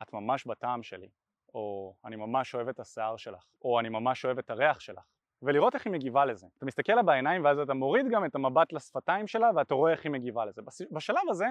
את 0.02 0.12
ממש 0.12 0.46
בטעם 0.46 0.82
שלי, 0.82 1.08
או 1.54 1.94
אני 2.04 2.16
ממש 2.16 2.54
אוהב 2.54 2.68
את 2.68 2.80
השיער 2.80 3.16
שלך, 3.16 3.44
או 3.62 3.80
אני 3.80 3.88
ממש 3.88 4.24
אוהב 4.24 4.38
את 4.38 4.50
הריח 4.50 4.80
שלך. 4.80 5.04
ולראות 5.42 5.74
איך 5.74 5.86
היא 5.86 5.92
מגיבה 5.92 6.24
לזה. 6.24 6.46
אתה 6.58 6.66
מסתכל 6.66 6.92
לה 6.92 7.02
בעיניים 7.02 7.44
ואז 7.44 7.58
אתה 7.58 7.74
מוריד 7.74 8.06
גם 8.10 8.24
את 8.24 8.34
המבט 8.34 8.72
לשפתיים 8.72 9.26
שלה 9.26 9.50
ואתה 9.56 9.74
רואה 9.74 9.92
איך 9.92 10.04
היא 10.04 10.12
מגיבה 10.12 10.44
לזה. 10.44 10.62
בשלב 10.90 11.22
הזה 11.30 11.46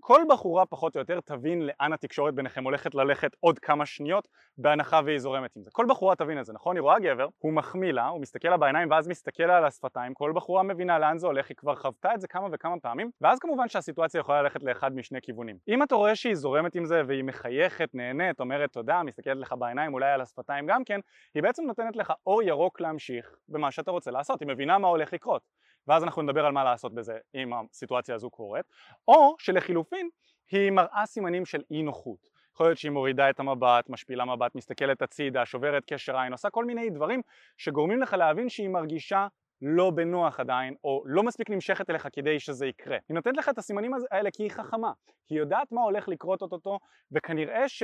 כל 0.00 0.22
בחורה 0.28 0.66
פחות 0.66 0.96
או 0.96 1.00
יותר 1.00 1.20
תבין 1.20 1.62
לאן 1.66 1.92
התקשורת 1.92 2.34
ביניכם 2.34 2.64
הולכת 2.64 2.94
ללכת 2.94 3.30
עוד 3.40 3.58
כמה 3.58 3.86
שניות 3.86 4.28
בהנחה 4.58 5.00
והיא 5.04 5.18
זורמת 5.18 5.56
עם 5.56 5.62
זה. 5.62 5.70
כל 5.72 5.86
בחורה 5.88 6.16
תבין 6.16 6.40
את 6.40 6.44
זה, 6.44 6.52
נכון? 6.52 6.76
היא 6.76 6.82
רואה 6.82 6.98
גבר, 6.98 7.28
הוא 7.38 7.52
מחמיא 7.52 7.92
לה, 7.92 8.06
הוא 8.06 8.20
מסתכל 8.20 8.48
לה 8.48 8.56
בעיניים 8.56 8.90
ואז 8.90 9.08
מסתכל 9.08 9.42
לה 9.42 9.56
על 9.56 9.64
השפתיים, 9.64 10.14
כל 10.14 10.32
בחורה 10.34 10.62
מבינה 10.62 10.98
לאן 10.98 11.18
זה 11.18 11.26
הולך, 11.26 11.48
היא 11.48 11.56
כבר 11.56 11.74
חוותה 11.74 12.14
את 12.14 12.20
זה 12.20 12.28
כמה 12.28 12.48
וכמה 12.52 12.80
פעמים 12.82 13.10
ואז 13.20 13.38
כמובן 13.38 13.68
שהסיטואציה 13.68 14.18
יכולה 14.18 14.42
ללכת 14.42 14.62
לאחד 14.62 14.94
משני 14.94 15.18
כיוונים. 15.22 15.56
אם 15.68 15.82
אתה 15.82 15.94
רואה 15.94 16.14
שהיא 16.14 16.34
זורמת 16.34 16.74
עם 16.74 16.84
זה 16.84 17.02
והיא 17.06 17.24
מחייכת, 17.24 17.94
נהנית, 17.94 18.40
אומרת 18.40 18.72
תודה, 18.72 19.02
מסתכלת 19.02 19.36
לך 19.36 19.54
בעיניים, 19.58 19.94
אולי 19.94 20.10
על 20.10 20.20
השפתיים 20.20 20.66
גם 20.66 20.84
כן, 20.84 21.00
היא 21.34 21.42
בעצם 21.42 21.62
נותנת 21.66 21.96
לך 21.96 22.12
אור 22.26 22.42
ירוק 22.42 22.80
להמשיך 22.80 23.25
במה 23.48 23.70
שאתה 23.70 23.90
רוצה 23.90 24.10
לעשות, 24.10 24.40
היא 24.40 24.48
מבינה 24.48 24.78
מה 24.78 24.88
הולך 24.88 25.12
לקרות. 25.12 25.42
ואז 25.86 26.04
אנחנו 26.04 26.22
נדבר 26.22 26.46
על 26.46 26.52
מה 26.52 26.64
לעשות 26.64 26.94
בזה 26.94 27.18
אם 27.34 27.50
הסיטואציה 27.52 28.14
הזו 28.14 28.30
קורית, 28.30 28.66
או 29.08 29.34
שלחילופין 29.38 30.08
היא 30.50 30.70
מראה 30.70 31.06
סימנים 31.06 31.46
של 31.46 31.62
אי 31.70 31.82
נוחות. 31.82 32.28
יכול 32.54 32.66
להיות 32.66 32.78
שהיא 32.78 32.92
מורידה 32.92 33.30
את 33.30 33.40
המבט, 33.40 33.88
משפילה 33.88 34.24
מבט, 34.24 34.54
מסתכלת 34.54 35.02
הצידה, 35.02 35.46
שוברת 35.46 35.84
קשר 35.84 36.16
עין, 36.16 36.32
עושה 36.32 36.50
כל 36.50 36.64
מיני 36.64 36.90
דברים 36.90 37.20
שגורמים 37.56 38.02
לך 38.02 38.12
להבין 38.12 38.48
שהיא 38.48 38.68
מרגישה 38.68 39.26
לא 39.62 39.90
בנוח 39.90 40.40
עדיין, 40.40 40.74
או 40.84 41.02
לא 41.06 41.22
מספיק 41.22 41.50
נמשכת 41.50 41.90
אליך 41.90 42.08
כדי 42.12 42.40
שזה 42.40 42.66
יקרה. 42.66 42.98
היא 43.08 43.14
נותנת 43.14 43.36
לך 43.36 43.48
את 43.48 43.58
הסימנים 43.58 43.92
האלה 44.10 44.30
כי 44.30 44.42
היא 44.42 44.50
חכמה, 44.50 44.92
היא 45.30 45.38
יודעת 45.38 45.72
מה 45.72 45.80
הולך 45.80 46.08
לקרות 46.08 46.42
אותו, 46.42 46.78
וכנראה 47.12 47.68
ש... 47.68 47.82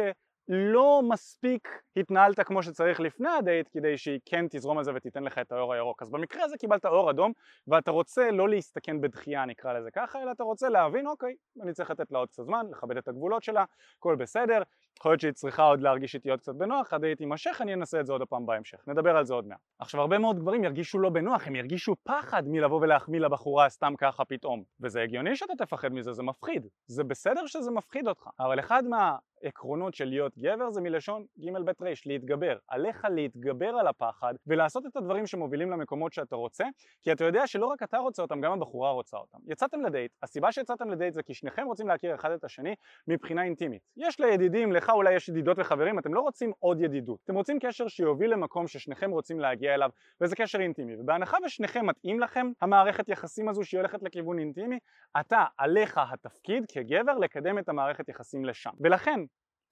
לא 0.49 1.03
מספיק 1.09 1.69
התנהלת 1.97 2.41
כמו 2.41 2.63
שצריך 2.63 3.01
לפני 3.01 3.29
הדייט 3.29 3.69
כדי 3.73 3.99
שהיא 3.99 4.21
כן 4.25 4.47
תזרום 4.51 4.79
על 4.79 4.85
זה 4.85 4.91
ותיתן 4.95 5.25
לך 5.25 5.39
את 5.39 5.53
האור 5.53 5.75
הירוק. 5.75 6.03
אז 6.03 6.11
במקרה 6.11 6.45
הזה 6.45 6.57
קיבלת 6.57 6.85
אור 6.85 7.11
אדום 7.11 7.33
ואתה 7.67 7.91
רוצה 7.91 8.31
לא 8.31 8.49
להסתכן 8.49 9.01
בדחייה 9.01 9.45
נקרא 9.45 9.73
לזה 9.73 9.91
ככה 9.91 10.23
אלא 10.23 10.31
אתה 10.31 10.45
רוצה 10.45 10.69
להבין 10.69 11.07
אוקיי 11.07 11.35
אני 11.63 11.73
צריך 11.73 11.91
לתת 11.91 12.13
לה 12.13 12.19
עוד 12.19 12.29
קצת 12.29 12.45
זמן 12.45 12.67
לכבד 12.71 12.97
את 12.97 13.09
הגבולות 13.09 13.43
שלה 13.43 13.65
הכל 13.99 14.17
בסדר 14.17 14.63
יכול 14.99 15.13
להיות 15.13 15.21
שהיא 15.21 15.33
צריכה 15.33 15.63
עוד 15.63 15.81
להרגיש 15.81 16.15
איתי 16.15 16.31
עוד 16.31 16.41
קצת 16.41 16.55
בנוח 16.55 16.93
הדייט 16.93 17.21
יימשך 17.21 17.59
אני 17.61 17.75
אנסה 17.75 18.01
את 18.01 18.07
זה 18.07 18.13
עוד 18.13 18.23
הפעם 18.23 18.47
בהמשך 18.47 18.79
נדבר 18.87 19.17
על 19.17 19.25
זה 19.25 19.35
עוד 19.35 19.47
מעט. 19.47 19.59
עכשיו 19.79 20.01
הרבה 20.01 20.19
מאוד 20.19 20.39
גברים 20.39 20.65
ירגישו 20.65 20.99
לא 20.99 21.11
בנוח 21.11 21.47
הם 21.47 21.57
ירגישו 21.57 21.97
פחד 22.05 22.43
מלבוא 22.47 22.81
ולהחמיא 22.81 23.21
לבחורה 23.21 23.69
סתם 23.69 23.95
ככה 23.99 24.25
פתאום. 24.25 24.63
וזה 24.81 25.03
הגיוני 25.03 25.37
שאתה 25.37 25.53
תפחד 25.59 25.93
מזה 25.93 26.13
זה 26.13 26.23
מפחיד. 26.23 26.67
זה 26.87 27.05
בסדר 27.05 27.47
שזה 27.47 27.71
מפחיד 27.71 28.09
אותך 28.09 28.29
אבל 28.41 28.61
אחד 28.61 28.85
מה 28.85 29.17
העקרונות 29.45 29.95
של 29.95 30.05
להיות 30.05 30.39
גבר 30.39 30.71
זה 30.71 30.81
מלשון 30.81 31.25
ג' 31.39 31.51
ב' 31.65 31.69
ר', 31.83 31.93
להתגבר. 32.07 32.57
עליך 32.69 33.07
להתגבר 33.11 33.69
על 33.69 33.87
הפחד 33.87 34.35
ולעשות 34.47 34.87
את 34.87 34.97
הדברים 34.97 35.27
שמובילים 35.27 35.71
למקומות 35.71 36.13
שאתה 36.13 36.37
רוצה, 36.37 36.65
כי 37.03 37.13
אתה 37.13 37.25
יודע 37.25 37.47
שלא 37.47 37.67
רק 37.67 37.83
אתה 37.83 37.99
רוצה 37.99 38.23
אותם, 38.23 38.41
גם 38.41 38.53
הבחורה 38.53 38.91
רוצה 38.91 39.17
אותם. 39.17 39.39
יצאתם 39.47 39.81
לדייט, 39.81 40.13
הסיבה 40.23 40.53
שיצאתם 40.53 40.91
לדייט 40.91 41.15
זה 41.15 41.23
כי 41.23 41.35
שניכם 41.35 41.67
רוצים 41.67 41.89
להכיר 41.89 42.15
אחד 42.15 42.31
את 42.31 42.45
השני 42.45 42.75
מבחינה 43.09 43.45
אינטימית. 43.45 43.83
יש 43.97 44.21
לידידים, 44.21 44.73
לך 44.73 44.91
אולי 44.91 45.15
יש 45.15 45.29
ידידות 45.29 45.59
וחברים, 45.59 45.99
אתם 45.99 46.15
לא 46.15 46.21
רוצים 46.21 46.53
עוד 46.59 46.81
ידידות. 46.81 47.19
אתם 47.25 47.35
רוצים 47.35 47.59
קשר 47.59 47.89
שיוביל 47.89 48.33
למקום 48.33 48.67
ששניכם 48.67 49.11
רוצים 49.11 49.41
להגיע 49.41 49.75
אליו, 49.75 49.91
וזה 50.21 50.37
קשר 50.37 50.61
אינטימי. 50.61 50.97
ובהנחה 50.97 51.37
ושניכם 51.47 51.87
מתאים 51.87 52.21
לכם 52.21 52.47
המערכת 52.61 53.09
יחסים 53.09 53.49
הזו 53.49 53.65
שהיא 53.65 53.79
הולכת 53.79 54.03
לכיוון 54.03 54.39
אינטימי, 54.39 54.79
אתה, 55.21 55.45
עליך 55.59 56.01
התפקיד 56.13 56.65
כגבר 56.73 57.19
לקדם 57.19 57.59
את 57.59 57.69
המערכת 57.69 58.09
יחסים 58.09 58.45
לשם. 58.45 58.71
ולכן, 58.81 59.21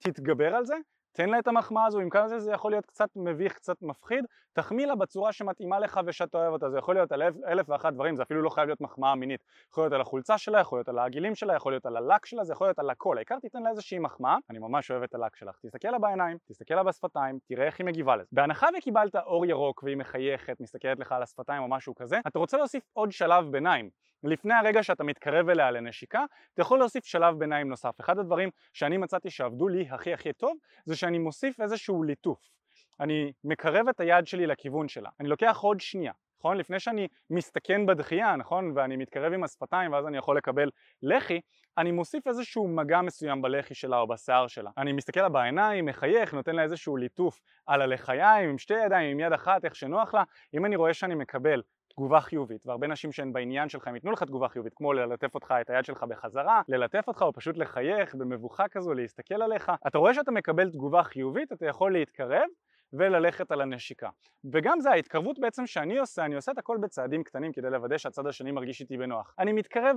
תתגבר 0.03 0.55
על 0.55 0.65
זה, 0.65 0.75
תן 1.13 1.29
לה 1.29 1.39
את 1.39 1.47
המחמאה 1.47 1.85
הזו, 1.85 1.99
עם 1.99 2.09
כמה 2.09 2.27
זה 2.27 2.39
זה 2.39 2.51
יכול 2.51 2.71
להיות 2.71 2.85
קצת 2.85 3.09
מביך, 3.15 3.53
קצת 3.53 3.81
מפחיד, 3.81 4.25
תחמיא 4.53 4.85
לה 4.85 4.95
בצורה 4.95 5.33
שמתאימה 5.33 5.79
לך 5.79 5.99
ושאתה 6.05 6.37
אוהב 6.37 6.53
אותה, 6.53 6.69
זה 6.69 6.77
יכול 6.77 6.95
להיות 6.95 7.11
על 7.11 7.21
אלף 7.21 7.69
ואחת 7.69 7.93
דברים, 7.93 8.15
זה 8.15 8.23
אפילו 8.23 8.41
לא 8.41 8.49
חייב 8.49 8.67
להיות 8.67 8.81
מחמאה 8.81 9.15
מינית, 9.15 9.43
יכול 9.71 9.83
להיות 9.83 9.93
על 9.93 10.01
החולצה 10.01 10.37
שלה, 10.37 10.59
יכול 10.59 10.77
להיות 10.77 10.89
על 10.89 10.99
העגילים 10.99 11.35
שלה, 11.35 11.55
יכול 11.55 11.71
להיות 11.71 11.85
על 11.85 11.97
הלק 11.97 12.25
שלה, 12.25 12.43
זה 12.43 12.53
יכול 12.53 12.67
להיות 12.67 12.79
על 12.79 12.89
הכל, 12.89 13.17
העיקר 13.17 13.39
תיתן 13.39 13.63
לה 13.63 13.69
איזושהי 13.69 13.99
מחמאה, 13.99 14.37
אני 14.49 14.59
ממש 14.59 14.91
אוהב 14.91 15.03
את 15.03 15.15
הלק 15.15 15.35
שלך, 15.35 15.59
תסתכל 15.65 15.87
לה 15.87 15.99
בעיניים, 15.99 16.37
תסתכל 16.49 16.73
לה 16.73 16.83
בשפתיים, 16.83 17.39
תראה 17.47 17.65
איך 17.65 17.79
היא 17.79 17.85
מגיבה 17.85 18.15
לזה. 18.15 18.27
בהנחה 18.31 18.67
וקיבלת 18.77 19.15
אור 19.15 19.45
ירוק 19.45 19.83
והיא 19.83 19.97
מחייכת, 19.97 20.59
מסתכלת 20.59 20.99
לך 20.99 21.11
על 21.11 21.23
השפתיים 21.23 21.63
או 21.63 21.67
משהו 21.67 21.95
כזה, 21.95 22.19
אתה 22.27 22.39
רוצה 22.39 22.57
להוסיף 22.57 22.83
עוד 22.93 23.11
שלב 23.11 23.51
ביניים, 23.51 23.89
לפני 24.23 24.53
הרגע 24.53 24.83
שאתה 24.83 25.03
מתקרב 25.03 25.49
אליה 25.49 25.71
לנשיקה, 25.71 26.25
אתה 26.53 26.61
יכול 26.61 26.79
להוסיף 26.79 27.05
שלב 27.05 27.39
ביניים 27.39 27.69
נוסף. 27.69 27.99
אחד 27.99 28.19
הדברים 28.19 28.49
שאני 28.73 28.97
מצאתי 28.97 29.29
שעבדו 29.29 29.67
לי 29.67 29.87
הכי 29.89 30.13
הכי 30.13 30.33
טוב, 30.33 30.57
זה 30.85 30.95
שאני 30.95 31.19
מוסיף 31.19 31.61
איזשהו 31.61 32.03
ליטוף. 32.03 32.39
אני 32.99 33.31
מקרב 33.43 33.87
את 33.87 33.99
היד 33.99 34.27
שלי 34.27 34.47
לכיוון 34.47 34.87
שלה. 34.87 35.09
אני 35.19 35.29
לוקח 35.29 35.57
עוד 35.61 35.81
שנייה, 35.81 36.13
נכון? 36.39 36.57
לפני 36.57 36.79
שאני 36.79 37.07
מסתכן 37.29 37.85
בדחייה, 37.85 38.35
נכון? 38.35 38.71
ואני 38.75 38.97
מתקרב 38.97 39.33
עם 39.33 39.43
השפתיים 39.43 39.91
ואז 39.91 40.07
אני 40.07 40.17
יכול 40.17 40.37
לקבל 40.37 40.69
לחי, 41.03 41.39
אני 41.77 41.91
מוסיף 41.91 42.27
איזשהו 42.27 42.67
מגע 42.67 43.01
מסוים 43.01 43.41
בלחי 43.41 43.75
שלה 43.75 43.97
או 43.97 44.07
בשיער 44.07 44.47
שלה. 44.47 44.71
אני 44.77 44.91
מסתכל 44.93 45.21
לה 45.21 45.29
בעיניים, 45.29 45.85
מחייך, 45.85 46.33
נותן 46.33 46.55
לה 46.55 46.63
איזשהו 46.63 46.97
ליטוף 46.97 47.39
על 47.65 47.81
הלחיים, 47.81 48.49
עם 48.49 48.57
שתי 48.57 48.73
ידיים, 48.85 49.11
עם 49.11 49.19
יד 49.19 49.33
אחת, 49.33 49.65
איך 49.65 49.75
שנוח 49.75 50.13
לה. 50.13 50.23
אם 50.53 50.65
אני 50.65 50.75
רואה 50.75 50.93
שאני 50.93 51.15
מקבל 51.15 51.61
תגובה 51.91 52.21
חיובית, 52.21 52.67
והרבה 52.67 52.87
נשים 52.87 53.11
שהן 53.11 53.33
בעניין 53.33 53.69
שלך 53.69 53.87
הם 53.87 53.95
ייתנו 53.95 54.11
לך 54.11 54.23
תגובה 54.23 54.47
חיובית, 54.47 54.73
כמו 54.75 54.93
ללטף 54.93 55.35
אותך 55.35 55.53
את 55.61 55.69
היד 55.69 55.85
שלך 55.85 56.03
בחזרה, 56.03 56.61
ללטף 56.67 57.03
אותך 57.07 57.21
או 57.21 57.33
פשוט 57.33 57.57
לחייך 57.57 58.15
במבוכה 58.15 58.67
כזו, 58.67 58.93
להסתכל 58.93 59.41
עליך. 59.41 59.71
אתה 59.87 59.97
רואה 59.97 60.13
שאתה 60.13 60.31
מקבל 60.31 60.69
תגובה 60.69 61.03
חיובית, 61.03 61.51
אתה 61.51 61.65
יכול 61.65 61.93
להתקרב 61.93 62.45
וללכת 62.93 63.51
על 63.51 63.61
הנשיקה. 63.61 64.09
וגם 64.51 64.79
זה 64.79 64.91
ההתקרבות 64.91 65.39
בעצם 65.39 65.67
שאני 65.67 65.99
עושה, 65.99 66.25
אני 66.25 66.35
עושה 66.35 66.51
את 66.51 66.57
הכל 66.57 66.77
בצעדים 66.81 67.23
קטנים 67.23 67.51
כדי 67.51 67.69
לוודא 67.69 67.97
שהצד 67.97 68.27
השני 68.27 68.51
מרגיש 68.51 68.81
איתי 68.81 68.97
בנוח. 68.97 69.35
אני 69.39 69.53
מתקרב 69.53 69.95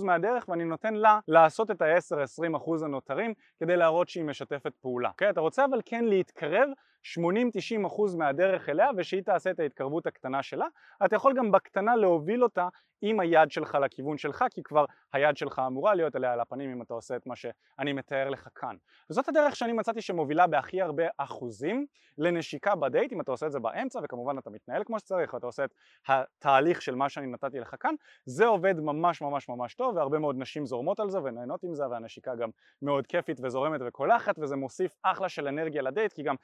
80-90% 0.00 0.04
מהדרך 0.04 0.48
ואני 0.48 0.64
נותן 0.64 0.94
לה 0.94 1.20
לעשות 1.28 1.70
את 1.70 1.82
ה-10-20% 1.82 2.84
הנותרים 2.84 3.34
כדי 3.60 3.76
להראות 3.76 4.08
שהיא 4.08 4.24
משתפת 4.24 4.74
פעולה. 4.80 5.08
אוקיי? 5.08 5.28
Okay? 5.28 5.30
אתה 5.30 5.40
רוצה 5.40 5.64
אבל 5.64 5.80
כן 5.84 6.04
להתקרב 6.04 6.68
80-90% 7.04 8.16
מהדרך 8.18 8.68
אליה 8.68 8.90
ושהיא 8.96 9.22
תעשה 9.22 9.50
את 9.50 9.60
ההתקרבות 9.60 10.06
הקטנה 10.06 10.42
שלה, 10.42 10.66
אתה 11.04 11.16
יכול 11.16 11.34
גם 11.36 11.50
בקטנה 11.50 11.96
להוביל 11.96 12.42
אותה 12.42 12.68
עם 13.02 13.20
היד 13.20 13.50
שלך 13.50 13.78
לכיוון 13.84 14.18
שלך 14.18 14.44
כי 14.50 14.62
כבר 14.62 14.84
היד 15.12 15.36
שלך 15.36 15.62
אמורה 15.66 15.94
להיות 15.94 16.16
עליה 16.16 16.32
על 16.32 16.40
הפנים 16.40 16.70
אם 16.70 16.82
אתה 16.82 16.94
עושה 16.94 17.16
את 17.16 17.26
מה 17.26 17.36
שאני 17.36 17.92
מתאר 17.92 18.30
לך 18.30 18.48
כאן. 18.54 18.76
וזאת 19.10 19.28
הדרך 19.28 19.56
שאני 19.56 19.72
מצאתי 19.72 20.00
שמובילה 20.00 20.46
בהכי 20.46 20.82
הרבה 20.82 21.04
אחוזים 21.18 21.86
לנשיקה 22.18 22.74
בדייט 22.74 23.12
אם 23.12 23.20
אתה 23.20 23.30
עושה 23.30 23.46
את 23.46 23.52
זה 23.52 23.58
באמצע 23.58 24.00
וכמובן 24.04 24.38
אתה 24.38 24.50
מתנהל 24.50 24.84
כמו 24.84 24.98
שצריך 24.98 25.34
ואתה 25.34 25.46
עושה 25.46 25.64
את 25.64 25.70
התהליך 26.08 26.82
של 26.82 26.94
מה 26.94 27.08
שאני 27.08 27.26
נתתי 27.26 27.60
לך 27.60 27.74
כאן 27.80 27.94
זה 28.24 28.46
עובד 28.46 28.80
ממש 28.80 29.22
ממש 29.22 29.48
ממש 29.48 29.74
טוב 29.74 29.96
והרבה 29.96 30.18
מאוד 30.18 30.36
נשים 30.38 30.66
זורמות 30.66 31.00
על 31.00 31.10
זה 31.10 31.18
ונהנות 31.22 31.64
עם 31.64 31.74
זה 31.74 31.88
והנשיקה 31.88 32.34
גם 32.34 32.50
מאוד 32.82 33.06
כיפית 33.06 33.40
וזורמת 33.42 33.80
וקולחת 33.86 34.38
וזה 34.38 34.56
מוסיף 34.56 34.92
אחלה 35.02 35.28
של 35.28 35.48
אנרגיה 35.48 35.82
לדייט 35.82 36.12
כי 36.12 36.22
גם 36.22 36.34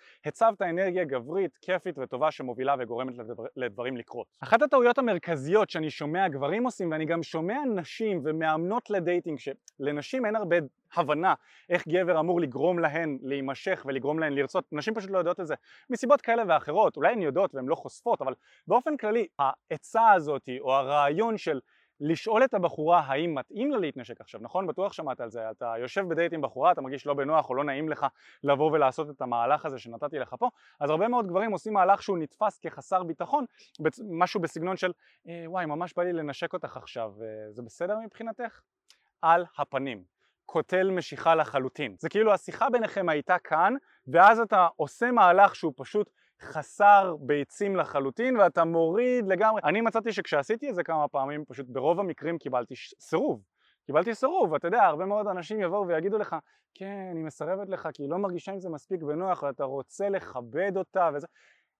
הצבת 0.50 0.62
אנרגיה 0.62 1.04
גברית, 1.04 1.58
כיפית 1.62 1.98
וטובה 1.98 2.30
שמובילה 2.30 2.74
וגורמת 2.78 3.18
לדבר, 3.18 3.44
לדברים 3.56 3.96
לקרות. 3.96 4.26
אחת 4.40 4.62
הטעויות 4.62 4.98
המרכזיות 4.98 5.70
שאני 5.70 5.90
שומע 5.90 6.28
גברים 6.28 6.64
עושים 6.64 6.90
ואני 6.90 7.04
גם 7.04 7.22
שומע 7.22 7.58
נשים 7.74 8.20
ומאמנות 8.24 8.90
לדייטינג 8.90 9.38
שלנשים 9.38 10.26
אין 10.26 10.36
הרבה 10.36 10.56
הבנה 10.94 11.34
איך 11.68 11.88
גבר 11.88 12.20
אמור 12.20 12.40
לגרום 12.40 12.78
להן 12.78 13.18
להימשך 13.22 13.84
ולגרום 13.88 14.18
להן 14.18 14.32
לרצות, 14.32 14.64
נשים 14.72 14.94
פשוט 14.94 15.10
לא 15.10 15.18
יודעות 15.18 15.40
את 15.40 15.46
זה 15.46 15.54
מסיבות 15.90 16.20
כאלה 16.20 16.42
ואחרות, 16.48 16.96
אולי 16.96 17.12
הן 17.12 17.22
יודעות 17.22 17.54
והן 17.54 17.66
לא 17.66 17.74
חושפות 17.74 18.22
אבל 18.22 18.34
באופן 18.66 18.96
כללי 18.96 19.26
העצה 19.38 20.10
הזאת 20.10 20.48
או 20.60 20.74
הרעיון 20.74 21.38
של 21.38 21.60
לשאול 22.00 22.44
את 22.44 22.54
הבחורה 22.54 23.00
האם 23.00 23.34
מתאים 23.34 23.70
לה 23.70 23.78
להתנשק 23.78 24.20
עכשיו, 24.20 24.40
נכון? 24.42 24.66
בטוח 24.66 24.92
שמעת 24.92 25.20
על 25.20 25.30
זה, 25.30 25.50
אתה 25.50 25.74
יושב 25.78 26.08
בדייט 26.08 26.32
עם 26.32 26.40
בחורה, 26.40 26.72
אתה 26.72 26.80
מרגיש 26.80 27.06
לא 27.06 27.14
בנוח 27.14 27.50
או 27.50 27.54
לא 27.54 27.64
נעים 27.64 27.88
לך 27.88 28.06
לבוא 28.44 28.72
ולעשות 28.72 29.10
את 29.10 29.22
המהלך 29.22 29.66
הזה 29.66 29.78
שנתתי 29.78 30.18
לך 30.18 30.34
פה, 30.38 30.48
אז 30.80 30.90
הרבה 30.90 31.08
מאוד 31.08 31.26
גברים 31.26 31.52
עושים 31.52 31.72
מהלך 31.72 32.02
שהוא 32.02 32.18
נתפס 32.18 32.58
כחסר 32.58 33.02
ביטחון, 33.02 33.44
משהו 34.10 34.40
בסגנון 34.40 34.76
של 34.76 34.92
אה, 35.28 35.44
וואי 35.46 35.66
ממש 35.66 35.94
בא 35.96 36.02
לי 36.02 36.12
לנשק 36.12 36.52
אותך 36.52 36.76
עכשיו, 36.76 37.12
אה, 37.22 37.52
זה 37.52 37.62
בסדר 37.62 37.98
מבחינתך? 38.04 38.60
על 39.22 39.44
הפנים. 39.58 40.04
קוטל 40.46 40.90
משיכה 40.90 41.34
לחלוטין. 41.34 41.94
זה 41.98 42.08
כאילו 42.08 42.32
השיחה 42.32 42.70
ביניכם 42.70 43.08
הייתה 43.08 43.38
כאן, 43.38 43.74
ואז 44.06 44.40
אתה 44.40 44.68
עושה 44.76 45.10
מהלך 45.10 45.56
שהוא 45.56 45.72
פשוט 45.76 46.10
חסר 46.42 47.16
ביצים 47.20 47.76
לחלוטין 47.76 48.36
ואתה 48.36 48.64
מוריד 48.64 49.26
לגמרי. 49.28 49.60
אני 49.64 49.80
מצאתי 49.80 50.12
שכשעשיתי 50.12 50.70
את 50.70 50.74
זה 50.74 50.82
כמה 50.82 51.08
פעמים, 51.08 51.44
פשוט 51.48 51.66
ברוב 51.68 52.00
המקרים 52.00 52.38
קיבלתי 52.38 52.74
סירוב. 53.00 53.42
קיבלתי 53.86 54.14
סירוב, 54.14 54.52
ואתה 54.52 54.68
יודע, 54.68 54.82
הרבה 54.82 55.04
מאוד 55.04 55.26
אנשים 55.26 55.60
יבואו 55.60 55.86
ויגידו 55.86 56.18
לך, 56.18 56.36
כן, 56.74 57.08
אני 57.10 57.22
מסרבת 57.22 57.68
לך 57.68 57.88
כי 57.94 58.02
היא 58.02 58.10
לא 58.10 58.18
מרגישה 58.18 58.52
עם 58.52 58.60
זה 58.60 58.68
מספיק 58.68 59.02
בנוח 59.02 59.42
ואתה 59.42 59.64
רוצה 59.64 60.08
לכבד 60.08 60.76
אותה 60.76 61.10
וזה. 61.14 61.26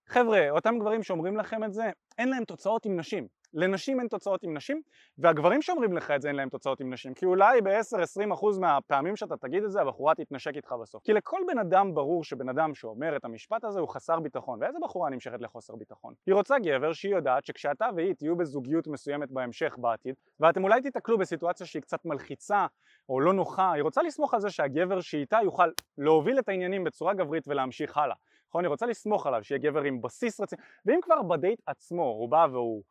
חבר'ה, 0.07 0.49
אותם 0.49 0.79
גברים 0.79 1.03
שאומרים 1.03 1.37
לכם 1.37 1.63
את 1.63 1.73
זה, 1.73 1.83
אין 2.17 2.29
להם 2.29 2.45
תוצאות 2.45 2.85
עם 2.85 2.99
נשים. 2.99 3.27
לנשים 3.53 3.99
אין 3.99 4.07
תוצאות 4.07 4.43
עם 4.43 4.57
נשים, 4.57 4.81
והגברים 5.17 5.61
שאומרים 5.61 5.93
לך 5.93 6.11
את 6.11 6.21
זה 6.21 6.27
אין 6.27 6.35
להם 6.35 6.49
תוצאות 6.49 6.79
עם 6.79 6.93
נשים, 6.93 7.13
כי 7.13 7.25
אולי 7.25 7.61
ב-10-20% 7.61 8.59
מהפעמים 8.59 9.15
שאתה 9.15 9.37
תגיד 9.37 9.63
את 9.63 9.71
זה 9.71 9.81
הבחורה 9.81 10.15
תתנשק 10.15 10.55
איתך 10.55 10.75
בסוף. 10.81 11.03
כי 11.03 11.13
לכל 11.13 11.41
בן 11.47 11.57
אדם 11.57 11.93
ברור 11.93 12.23
שבן 12.23 12.49
אדם 12.49 12.73
שאומר 12.73 13.15
את 13.15 13.25
המשפט 13.25 13.63
הזה 13.63 13.79
הוא 13.79 13.89
חסר 13.89 14.19
ביטחון, 14.19 14.59
ואיזה 14.61 14.77
בחורה 14.81 15.09
נמשכת 15.09 15.41
לחוסר 15.41 15.75
ביטחון? 15.75 16.13
היא 16.27 16.35
רוצה 16.35 16.59
גבר 16.59 16.93
שהיא 16.93 17.15
יודעת 17.15 17.45
שכשאתה 17.45 17.89
והיא 17.95 18.13
תהיו 18.13 18.35
בזוגיות 18.35 18.87
מסוימת 18.87 19.31
בהמשך 19.31 19.75
בעתיד, 19.77 20.15
ואתם 20.39 20.63
אולי 20.63 20.81
תיתקלו 20.81 21.17
בסיטואציה 21.17 21.67
שהיא 21.67 21.81
קצת 21.81 22.05
מלחיצה 22.05 22.65
או 23.09 23.19
לא 23.19 23.33
נוחה, 23.33 23.71
היא 23.71 23.83
רוצה 23.83 24.01
לסמוך 24.03 24.33
על 24.33 24.39
זה 24.39 24.49
שהגבר 24.49 25.01
שאיתה 25.01 25.39
יוכל 25.43 25.69
להוביל 25.97 26.39
את 26.39 26.49
העניינים 26.49 26.83
בצורה 26.83 27.13
גברית 27.13 27.47
ולהמשיך 27.47 27.97
הלאה. 27.97 28.15
נכון? 28.51 28.63
היא 28.63 28.69
רוצה 28.69 28.85
לסמוך 28.85 29.27
עליו, 29.27 29.43
שיהיה 29.43 29.59
גבר 29.59 29.81
עם 29.81 30.01
בסיס 30.01 30.41
רציני, 30.41 30.61
ואם 30.85 30.99
כבר 31.01 31.21
בדייט 31.21 31.61
עצמו 31.65 32.03
הוא 32.03 32.29
בא 32.29 32.47
והוא 32.51 32.83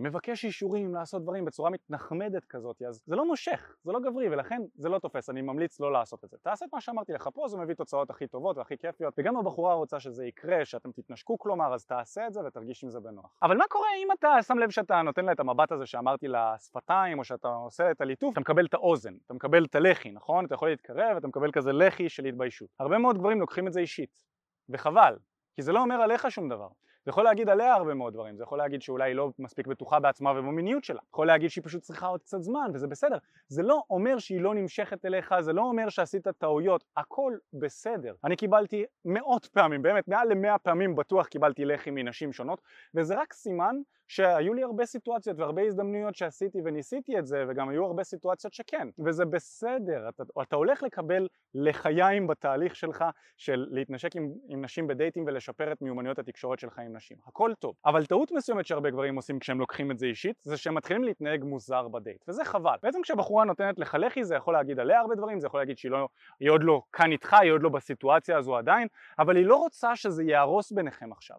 מבקש 0.00 0.44
אישורים 0.44 0.94
לעשות 0.94 1.22
דברים 1.22 1.44
בצורה 1.44 1.70
מתנחמדת 1.70 2.44
כזאת, 2.44 2.82
אז 2.82 3.02
זה 3.06 3.16
לא 3.16 3.26
מושך, 3.26 3.76
זה 3.82 3.92
לא 3.92 4.00
גברי, 4.00 4.28
ולכן 4.28 4.62
זה 4.74 4.88
לא 4.88 4.98
תופס, 4.98 5.30
אני 5.30 5.42
ממליץ 5.42 5.80
לא 5.80 5.92
לעשות 5.92 6.24
את 6.24 6.30
זה. 6.30 6.36
תעשה 6.42 6.64
את 6.64 6.70
מה 6.72 6.80
שאמרתי 6.80 7.12
לך 7.12 7.28
פה, 7.34 7.48
זה 7.48 7.56
מביא 7.58 7.74
תוצאות 7.74 8.10
הכי 8.10 8.26
טובות 8.26 8.58
והכי 8.58 8.78
כיפיות, 8.78 9.14
וגם 9.18 9.36
הבחורה 9.36 9.74
רוצה 9.74 10.00
שזה 10.00 10.24
יקרה, 10.26 10.64
שאתם 10.64 10.92
תתנשקו 10.92 11.38
כלומר, 11.38 11.74
אז 11.74 11.86
תעשה 11.86 12.26
את 12.26 12.32
זה 12.32 12.40
ותרגיש 12.46 12.84
עם 12.84 12.90
זה 12.90 13.00
בנוח. 13.00 13.38
אבל 13.42 13.56
מה 13.56 13.64
קורה 13.68 13.88
אם 14.04 14.08
אתה 14.18 14.42
שם 14.42 14.58
לב 14.58 14.70
שאתה 14.70 15.02
נותן 15.02 15.24
לה 15.24 15.32
את 15.32 15.40
המבט 15.40 15.72
הזה 15.72 15.86
שאמרתי 15.86 16.28
לשפתיים, 16.28 17.18
או 17.18 17.24
שאתה 17.24 17.48
עושה 17.48 17.90
את 17.90 18.00
הליטוף, 18.00 18.32
אתה 18.32 18.40
מקבל 18.40 18.66
את 18.66 18.74
האוזן, 18.74 19.14
אתה 19.26 19.34
מקבל 19.34 19.64
את 19.64 19.74
הלחי, 19.74 20.10
נכון? 20.10 20.44
אתה 20.44 20.54
יכול 20.54 20.68
להתקרב, 20.68 21.16
אתה 21.16 21.28
מקבל 21.28 21.52
כזה 21.52 21.72
לחי 21.72 22.08
של 22.08 22.24
התביישות. 22.24 22.68
הרבה 22.78 22.98
מאוד 22.98 23.18
גברים 23.18 23.40
לוקחים 23.40 23.66
את 23.66 23.72
זה 23.72 23.80
אישית, 23.80 24.24
וחבל, 24.68 25.16
כי 25.54 25.62
זה 25.62 25.72
לא 25.72 25.80
אומר 25.80 25.94
עליך 25.94 26.30
שום 26.30 26.48
דבר. 26.48 26.68
זה 27.04 27.10
יכול 27.10 27.24
להגיד 27.24 27.48
עליה 27.48 27.74
הרבה 27.74 27.94
מאוד 27.94 28.12
דברים, 28.12 28.36
זה 28.36 28.42
יכול 28.42 28.58
להגיד 28.58 28.82
שאולי 28.82 29.10
היא 29.10 29.16
לא 29.16 29.30
מספיק 29.38 29.66
בטוחה 29.66 30.00
בעצמה 30.00 30.30
ובמיניות 30.30 30.84
שלה, 30.84 31.00
יכול 31.12 31.26
להגיד 31.26 31.50
שהיא 31.50 31.64
פשוט 31.64 31.82
צריכה 31.82 32.06
עוד 32.06 32.22
קצת 32.22 32.42
זמן 32.42 32.70
וזה 32.74 32.86
בסדר, 32.86 33.18
זה 33.48 33.62
לא 33.62 33.82
אומר 33.90 34.18
שהיא 34.18 34.40
לא 34.40 34.54
נמשכת 34.54 35.04
אליך, 35.04 35.34
זה 35.40 35.52
לא 35.52 35.62
אומר 35.62 35.88
שעשית 35.88 36.28
טעויות, 36.28 36.84
הכל 36.96 37.36
בסדר. 37.52 38.14
אני 38.24 38.36
קיבלתי 38.36 38.84
מאות 39.04 39.46
פעמים, 39.46 39.82
באמת 39.82 40.08
מעל 40.08 40.28
למאה 40.28 40.58
פעמים 40.58 40.94
בטוח 40.94 41.26
קיבלתי 41.26 41.64
לחי 41.64 41.90
מנשים 41.90 42.32
שונות 42.32 42.60
וזה 42.94 43.20
רק 43.20 43.32
סימן 43.32 43.76
שהיו 44.10 44.54
לי 44.54 44.62
הרבה 44.62 44.86
סיטואציות 44.86 45.38
והרבה 45.38 45.62
הזדמנויות 45.62 46.14
שעשיתי 46.14 46.58
וניסיתי 46.64 47.18
את 47.18 47.26
זה 47.26 47.44
וגם 47.48 47.68
היו 47.68 47.84
הרבה 47.84 48.04
סיטואציות 48.04 48.54
שכן. 48.54 48.88
וזה 48.98 49.24
בסדר, 49.24 50.08
אתה, 50.08 50.22
אתה 50.42 50.56
הולך 50.56 50.82
לקבל 50.82 51.28
לחיים 51.54 52.26
בתהליך 52.26 52.76
שלך 52.76 53.04
של 53.36 53.66
להתנשק 53.70 54.16
עם, 54.16 54.32
עם 54.48 54.64
נשים 54.64 54.86
בדייטים 54.86 55.24
ולשפר 55.26 55.72
את 55.72 55.82
מיומנויות 55.82 56.18
התקשורת 56.18 56.58
שלך 56.58 56.78
עם 56.78 56.96
נשים, 56.96 57.16
הכל 57.26 57.52
טוב. 57.58 57.74
אבל 57.86 58.06
טעות 58.06 58.32
מסוימת 58.32 58.66
שהרבה 58.66 58.90
גברים 58.90 59.16
עושים 59.16 59.38
כשהם 59.38 59.60
לוקחים 59.60 59.90
את 59.90 59.98
זה 59.98 60.06
אישית 60.06 60.36
זה 60.42 60.56
שהם 60.56 60.74
מתחילים 60.74 61.04
להתנהג 61.04 61.44
מוזר 61.44 61.88
בדייט. 61.88 62.24
וזה 62.28 62.44
חבל. 62.44 62.76
בעצם 62.82 63.02
כשבחורה 63.02 63.44
נותנת 63.44 63.78
לך 63.78 63.96
לחי 64.00 64.24
זה 64.24 64.34
יכול 64.34 64.54
להגיד 64.54 64.80
עליה 64.80 65.00
הרבה 65.00 65.14
דברים 65.14 65.40
זה 65.40 65.46
יכול 65.46 65.60
להגיד 65.60 65.78
שהיא 65.78 65.92
לא, 65.92 66.08
עוד 66.48 66.62
לא 66.64 66.82
כאן 66.92 67.12
איתך, 67.12 67.34
היא 67.34 67.52
עוד 67.52 67.62
לא 67.62 67.68
בסיטואציה 67.68 68.38
הזו 68.38 68.56
עדיין 68.56 68.88
אבל 69.18 69.36
היא 69.36 69.46
לא 69.46 69.56
רוצה 69.56 69.96
שזה 69.96 70.24
יהרוס 70.24 70.72
ביניכם 70.72 71.12
עכשיו. 71.12 71.36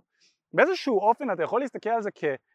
באיזשהו 0.53 0.99
אופן 0.99 1.31
אתה 1.31 1.43
יכול 1.43 1.61
להסתכל 1.61 1.89
על 1.89 2.01
זה 2.01 2.11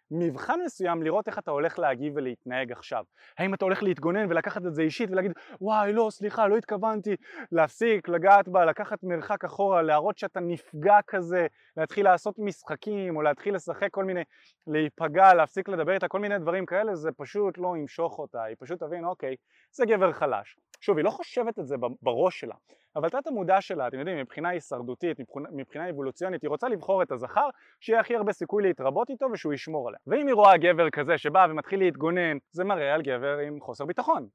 כמבחן 0.09 0.61
מסוים 0.65 1.03
לראות 1.03 1.29
איך 1.29 1.39
אתה 1.39 1.51
הולך 1.51 1.79
להגיב 1.79 2.13
ולהתנהג 2.17 2.73
עכשיו. 2.73 3.05
האם 3.39 3.55
אתה 3.55 3.65
הולך 3.65 3.83
להתגונן 3.83 4.31
ולקחת 4.31 4.67
את 4.67 4.75
זה 4.75 4.83
אישית 4.83 5.11
ולהגיד 5.11 5.33
וואי 5.61 5.93
לא 5.93 6.09
סליחה 6.11 6.47
לא 6.47 6.57
התכוונתי 6.57 7.17
להפסיק 7.53 8.09
לגעת 8.09 8.49
בה 8.49 8.65
לקחת 8.65 8.99
מרחק 9.03 9.45
אחורה 9.45 9.83
להראות 9.83 10.19
שאתה 10.19 10.41
נפגע 10.41 10.99
כזה 11.07 11.47
להתחיל 11.77 12.05
לעשות 12.05 12.35
משחקים 12.39 13.17
או 13.17 13.23
להתחיל 13.23 13.55
לשחק 13.55 13.89
כל 13.91 14.05
מיני 14.05 14.23
להיפגע 14.67 15.35
להפסיק 15.35 15.69
לדבר 15.69 15.93
איתה 15.93 16.09
כל 16.09 16.21
מיני 16.21 16.39
דברים 16.39 16.67
כאלה 16.67 16.95
זה 16.95 17.11
פשוט 17.17 17.59
לא 17.59 17.77
ימשוך 17.77 18.19
אותה 18.19 18.43
היא 18.43 18.57
פשוט 18.59 18.81
תבין 18.81 19.05
אוקיי 19.05 19.37
זה 19.73 19.85
גבר 19.87 20.13
חלש 20.13 20.57
שוב, 20.81 20.97
היא 20.97 21.05
לא 21.05 21.11
חושבת 21.11 21.59
את 21.59 21.67
זה 21.67 21.77
בראש 22.03 22.41
שלה, 22.41 22.55
אבל 22.97 23.09
תת 23.09 23.27
המודע 23.27 23.61
שלה, 23.61 23.89
אתם 23.89 23.99
יודעים, 23.99 24.19
מבחינה 24.19 24.49
הישרדותית, 24.49 25.21
מבחינה, 25.21 25.49
מבחינה 25.53 25.91
אבולוציונית, 25.91 26.43
היא 26.43 26.49
רוצה 26.49 26.69
לבחור 26.69 27.03
את 27.03 27.13
הזכר 27.13 27.49
שיהיה 27.81 28.01
הכי 28.01 28.17
הרבה 28.17 28.33
סיכוי 28.33 28.63
להתרבות 28.63 29.11
איתו 29.11 29.27
ושהוא 29.33 29.53
ישמור 29.53 29.89
עליה. 29.89 29.99
ואם 30.07 30.27
היא 30.27 30.35
רואה 30.35 30.57
גבר 30.57 30.91
כזה 30.91 31.19
שבא 31.19 31.47
ומתחיל 31.51 31.79
להתגונן, 31.79 32.39
זה 32.53 32.65
מראה 32.65 32.95
על 32.95 33.03
גבר 33.03 33.39
עם 33.39 33.61
חוסר 33.61 33.85
ביטחון, 33.85 34.29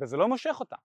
וזה 0.00 0.16
לא 0.16 0.28
מושך 0.28 0.56
אותה. 0.60 0.76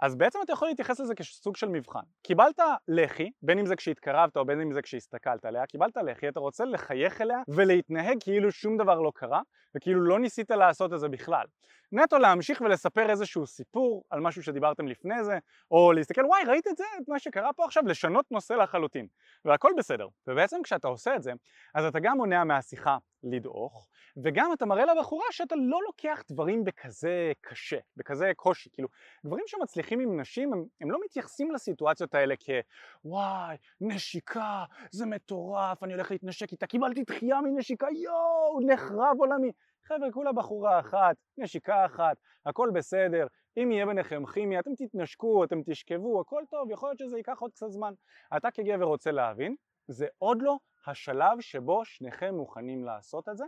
אז 0.00 0.16
בעצם 0.16 0.38
אתה 0.44 0.52
יכול 0.52 0.68
להתייחס 0.68 1.00
לזה 1.00 1.14
כסוג 1.14 1.56
של 1.56 1.68
מבחן. 1.68 2.00
קיבלת 2.22 2.60
לחי, 2.88 3.30
בין 3.42 3.58
אם 3.58 3.66
זה 3.66 3.76
כשהתקרבת 3.76 4.36
או 4.36 4.44
בין 4.44 4.60
אם 4.60 4.72
זה 4.72 4.82
כשהסתכלת 4.82 5.44
עליה, 5.44 5.66
קיבלת 5.66 5.96
לחי, 5.96 6.28
אתה 6.28 6.40
רוצה 6.40 6.64
לחייך 6.64 7.20
אליה 7.20 7.38
ולהתנהג 7.48 8.16
כאילו 8.20 8.52
שום 8.52 8.76
דבר 8.76 9.00
לא 9.00 9.12
קרה 9.14 9.40
וכאילו 9.76 10.00
לא 10.00 10.18
ניסית 10.18 10.50
לעשות 10.50 10.92
את 10.92 11.00
זה 11.00 11.08
בכלל. 11.08 11.44
נטו 11.92 12.18
להמשיך 12.18 12.60
ולספר 12.60 13.10
איזשהו 13.10 13.46
סיפור 13.46 14.04
על 14.10 14.20
משהו 14.20 14.42
שדיברתם 14.42 14.88
לפני 14.88 15.24
זה, 15.24 15.38
או 15.70 15.92
להסתכל 15.92 16.24
וואי 16.24 16.44
ראית 16.44 16.66
את 16.66 16.76
זה, 16.76 16.84
את 17.02 17.08
מה 17.08 17.18
שקרה 17.18 17.52
פה 17.52 17.64
עכשיו, 17.64 17.82
לשנות 17.86 18.24
נושא 18.30 18.52
לחלוטין, 18.52 19.06
והכל 19.44 19.70
בסדר. 19.76 20.06
ובעצם 20.26 20.56
כשאתה 20.64 20.88
עושה 20.88 21.16
את 21.16 21.22
זה, 21.22 21.32
אז 21.74 21.84
אתה 21.84 22.00
גם 22.00 22.16
מונע 22.16 22.44
מהשיחה 22.44 22.96
לדעוך, 23.24 23.88
וגם 24.24 24.50
אתה 24.52 24.66
מראה 24.66 24.84
לבחורה 24.94 25.26
שאתה 25.30 25.54
לא 25.56 25.82
לוקח 25.86 26.22
דברים 26.30 26.64
בכזה 26.64 27.32
קשה, 27.40 27.78
בכזה 27.96 28.32
קושי, 28.36 28.70
כאילו 28.72 28.88
גברים 29.26 29.44
שמצליחים 29.46 30.00
עם 30.00 30.20
נשים 30.20 30.52
הם, 30.52 30.64
הם 30.80 30.90
לא 30.90 30.98
מתייחסים 31.04 31.50
לסיטואציות 31.52 32.14
האלה 32.14 32.34
כוואי 32.36 33.56
נשיקה 33.80 34.64
זה 34.90 35.06
מטורף 35.06 35.82
אני 35.82 35.92
הולך 35.92 36.10
להתנשק 36.10 36.52
איתה 36.52 36.66
קיבלתי 36.66 37.02
דחייה 37.02 37.40
מנשיקה 37.40 37.86
יואו 37.90 38.60
נחרב 38.66 39.16
עולמי 39.18 39.50
חבר'ה 39.84 40.12
כולה 40.12 40.32
בחורה 40.32 40.80
אחת, 40.80 41.16
נשיקה 41.38 41.86
אחת, 41.86 42.16
הכל 42.46 42.70
בסדר, 42.74 43.26
אם 43.56 43.70
יהיה 43.72 43.86
ביניכם 43.86 44.26
כימיה 44.26 44.60
אתם 44.60 44.70
תתנשקו, 44.74 45.44
אתם 45.44 45.62
תשכבו, 45.66 46.20
הכל 46.20 46.42
טוב, 46.50 46.70
יכול 46.70 46.88
להיות 46.88 46.98
שזה 46.98 47.16
ייקח 47.16 47.38
עוד 47.40 47.50
קצת 47.50 47.68
זמן. 47.68 47.94
אתה 48.36 48.50
כגבר 48.50 48.84
רוצה 48.84 49.10
להבין, 49.10 49.54
זה 49.88 50.06
עוד 50.18 50.42
לא 50.42 50.56
השלב 50.86 51.40
שבו 51.40 51.84
שניכם 51.84 52.34
מוכנים 52.34 52.84
לעשות 52.84 53.28
את 53.28 53.36
זה, 53.36 53.44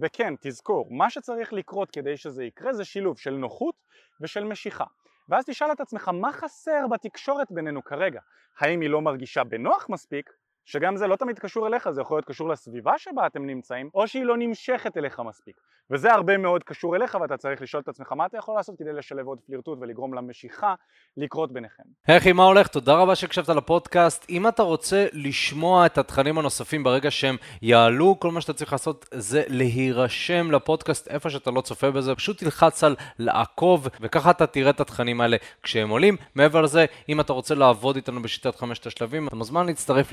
וכן, 0.00 0.34
תזכור, 0.40 0.86
מה 0.90 1.10
שצריך 1.10 1.52
לקרות 1.52 1.90
כדי 1.90 2.16
שזה 2.16 2.44
יקרה 2.44 2.72
זה 2.72 2.84
שילוב 2.84 3.18
של 3.18 3.34
נוחות 3.34 3.74
ושל 4.20 4.44
משיכה. 4.44 4.84
ואז 5.28 5.44
תשאל 5.44 5.72
את 5.72 5.80
עצמך 5.80 6.08
מה 6.08 6.32
חסר 6.32 6.86
בתקשורת 6.90 7.52
בינינו 7.52 7.84
כרגע, 7.84 8.20
האם 8.58 8.80
היא 8.80 8.90
לא 8.90 9.00
מרגישה 9.00 9.44
בנוח 9.44 9.86
מספיק 9.88 10.30
שגם 10.66 10.96
זה 10.96 11.06
לא 11.06 11.16
תמיד 11.16 11.38
קשור 11.38 11.66
אליך, 11.66 11.90
זה 11.90 12.00
יכול 12.00 12.16
להיות 12.16 12.24
קשור 12.24 12.48
לסביבה 12.48 12.98
שבה 12.98 13.26
אתם 13.26 13.46
נמצאים, 13.46 13.90
או 13.94 14.08
שהיא 14.08 14.24
לא 14.24 14.36
נמשכת 14.36 14.96
אליך 14.96 15.20
מספיק. 15.20 15.56
וזה 15.90 16.12
הרבה 16.12 16.38
מאוד 16.38 16.64
קשור 16.64 16.96
אליך 16.96 17.18
ואתה 17.20 17.36
צריך 17.36 17.62
לשאול 17.62 17.82
את 17.82 17.88
עצמך 17.88 18.12
מה 18.12 18.26
אתה 18.26 18.38
יכול 18.38 18.54
לעשות 18.54 18.78
כדי 18.78 18.92
לשלב 18.92 19.26
עוד 19.26 19.38
פלירטוט 19.46 19.78
ולגרום 19.80 20.14
למשיכה 20.14 20.74
לקרות 21.16 21.52
ביניכם. 21.52 21.82
היי 22.06 22.32
מה 22.32 22.44
הולך? 22.44 22.68
תודה 22.68 22.94
רבה 22.94 23.14
שהקשבת 23.14 23.48
לפודקאסט. 23.48 24.26
אם 24.30 24.48
אתה 24.48 24.62
רוצה 24.62 25.06
לשמוע 25.12 25.86
את 25.86 25.98
התכנים 25.98 26.38
הנוספים 26.38 26.84
ברגע 26.84 27.10
שהם 27.10 27.36
יעלו, 27.62 28.20
כל 28.20 28.30
מה 28.30 28.40
שאתה 28.40 28.52
צריך 28.52 28.72
לעשות 28.72 29.08
זה 29.14 29.42
להירשם 29.48 30.50
לפודקאסט 30.50 31.08
איפה 31.08 31.30
שאתה 31.30 31.50
לא 31.50 31.60
צופה 31.60 31.90
בזה, 31.90 32.14
פשוט 32.14 32.38
תלחץ 32.38 32.84
על 32.84 32.96
לעקוב 33.18 33.88
וככה 34.00 34.30
אתה 34.30 34.46
תראה 34.46 34.70
את 34.70 34.80
התכנים 34.80 35.20
האלה 35.20 35.36
כשהם 35.62 35.88
עולים. 35.88 36.16
מעבר 36.34 36.60
לזה, 36.60 36.84
אם 37.08 37.20
אתה 37.20 37.32
רוצה 37.32 37.54
לעבוד 37.54 37.96
איתנו 37.96 38.22
בשיטת 38.22 38.56
חמשת 38.56 38.86
השלבים, 38.86 39.28
אתה 39.28 39.36
מוזמן 39.36 39.66
להצטרף 39.66 40.12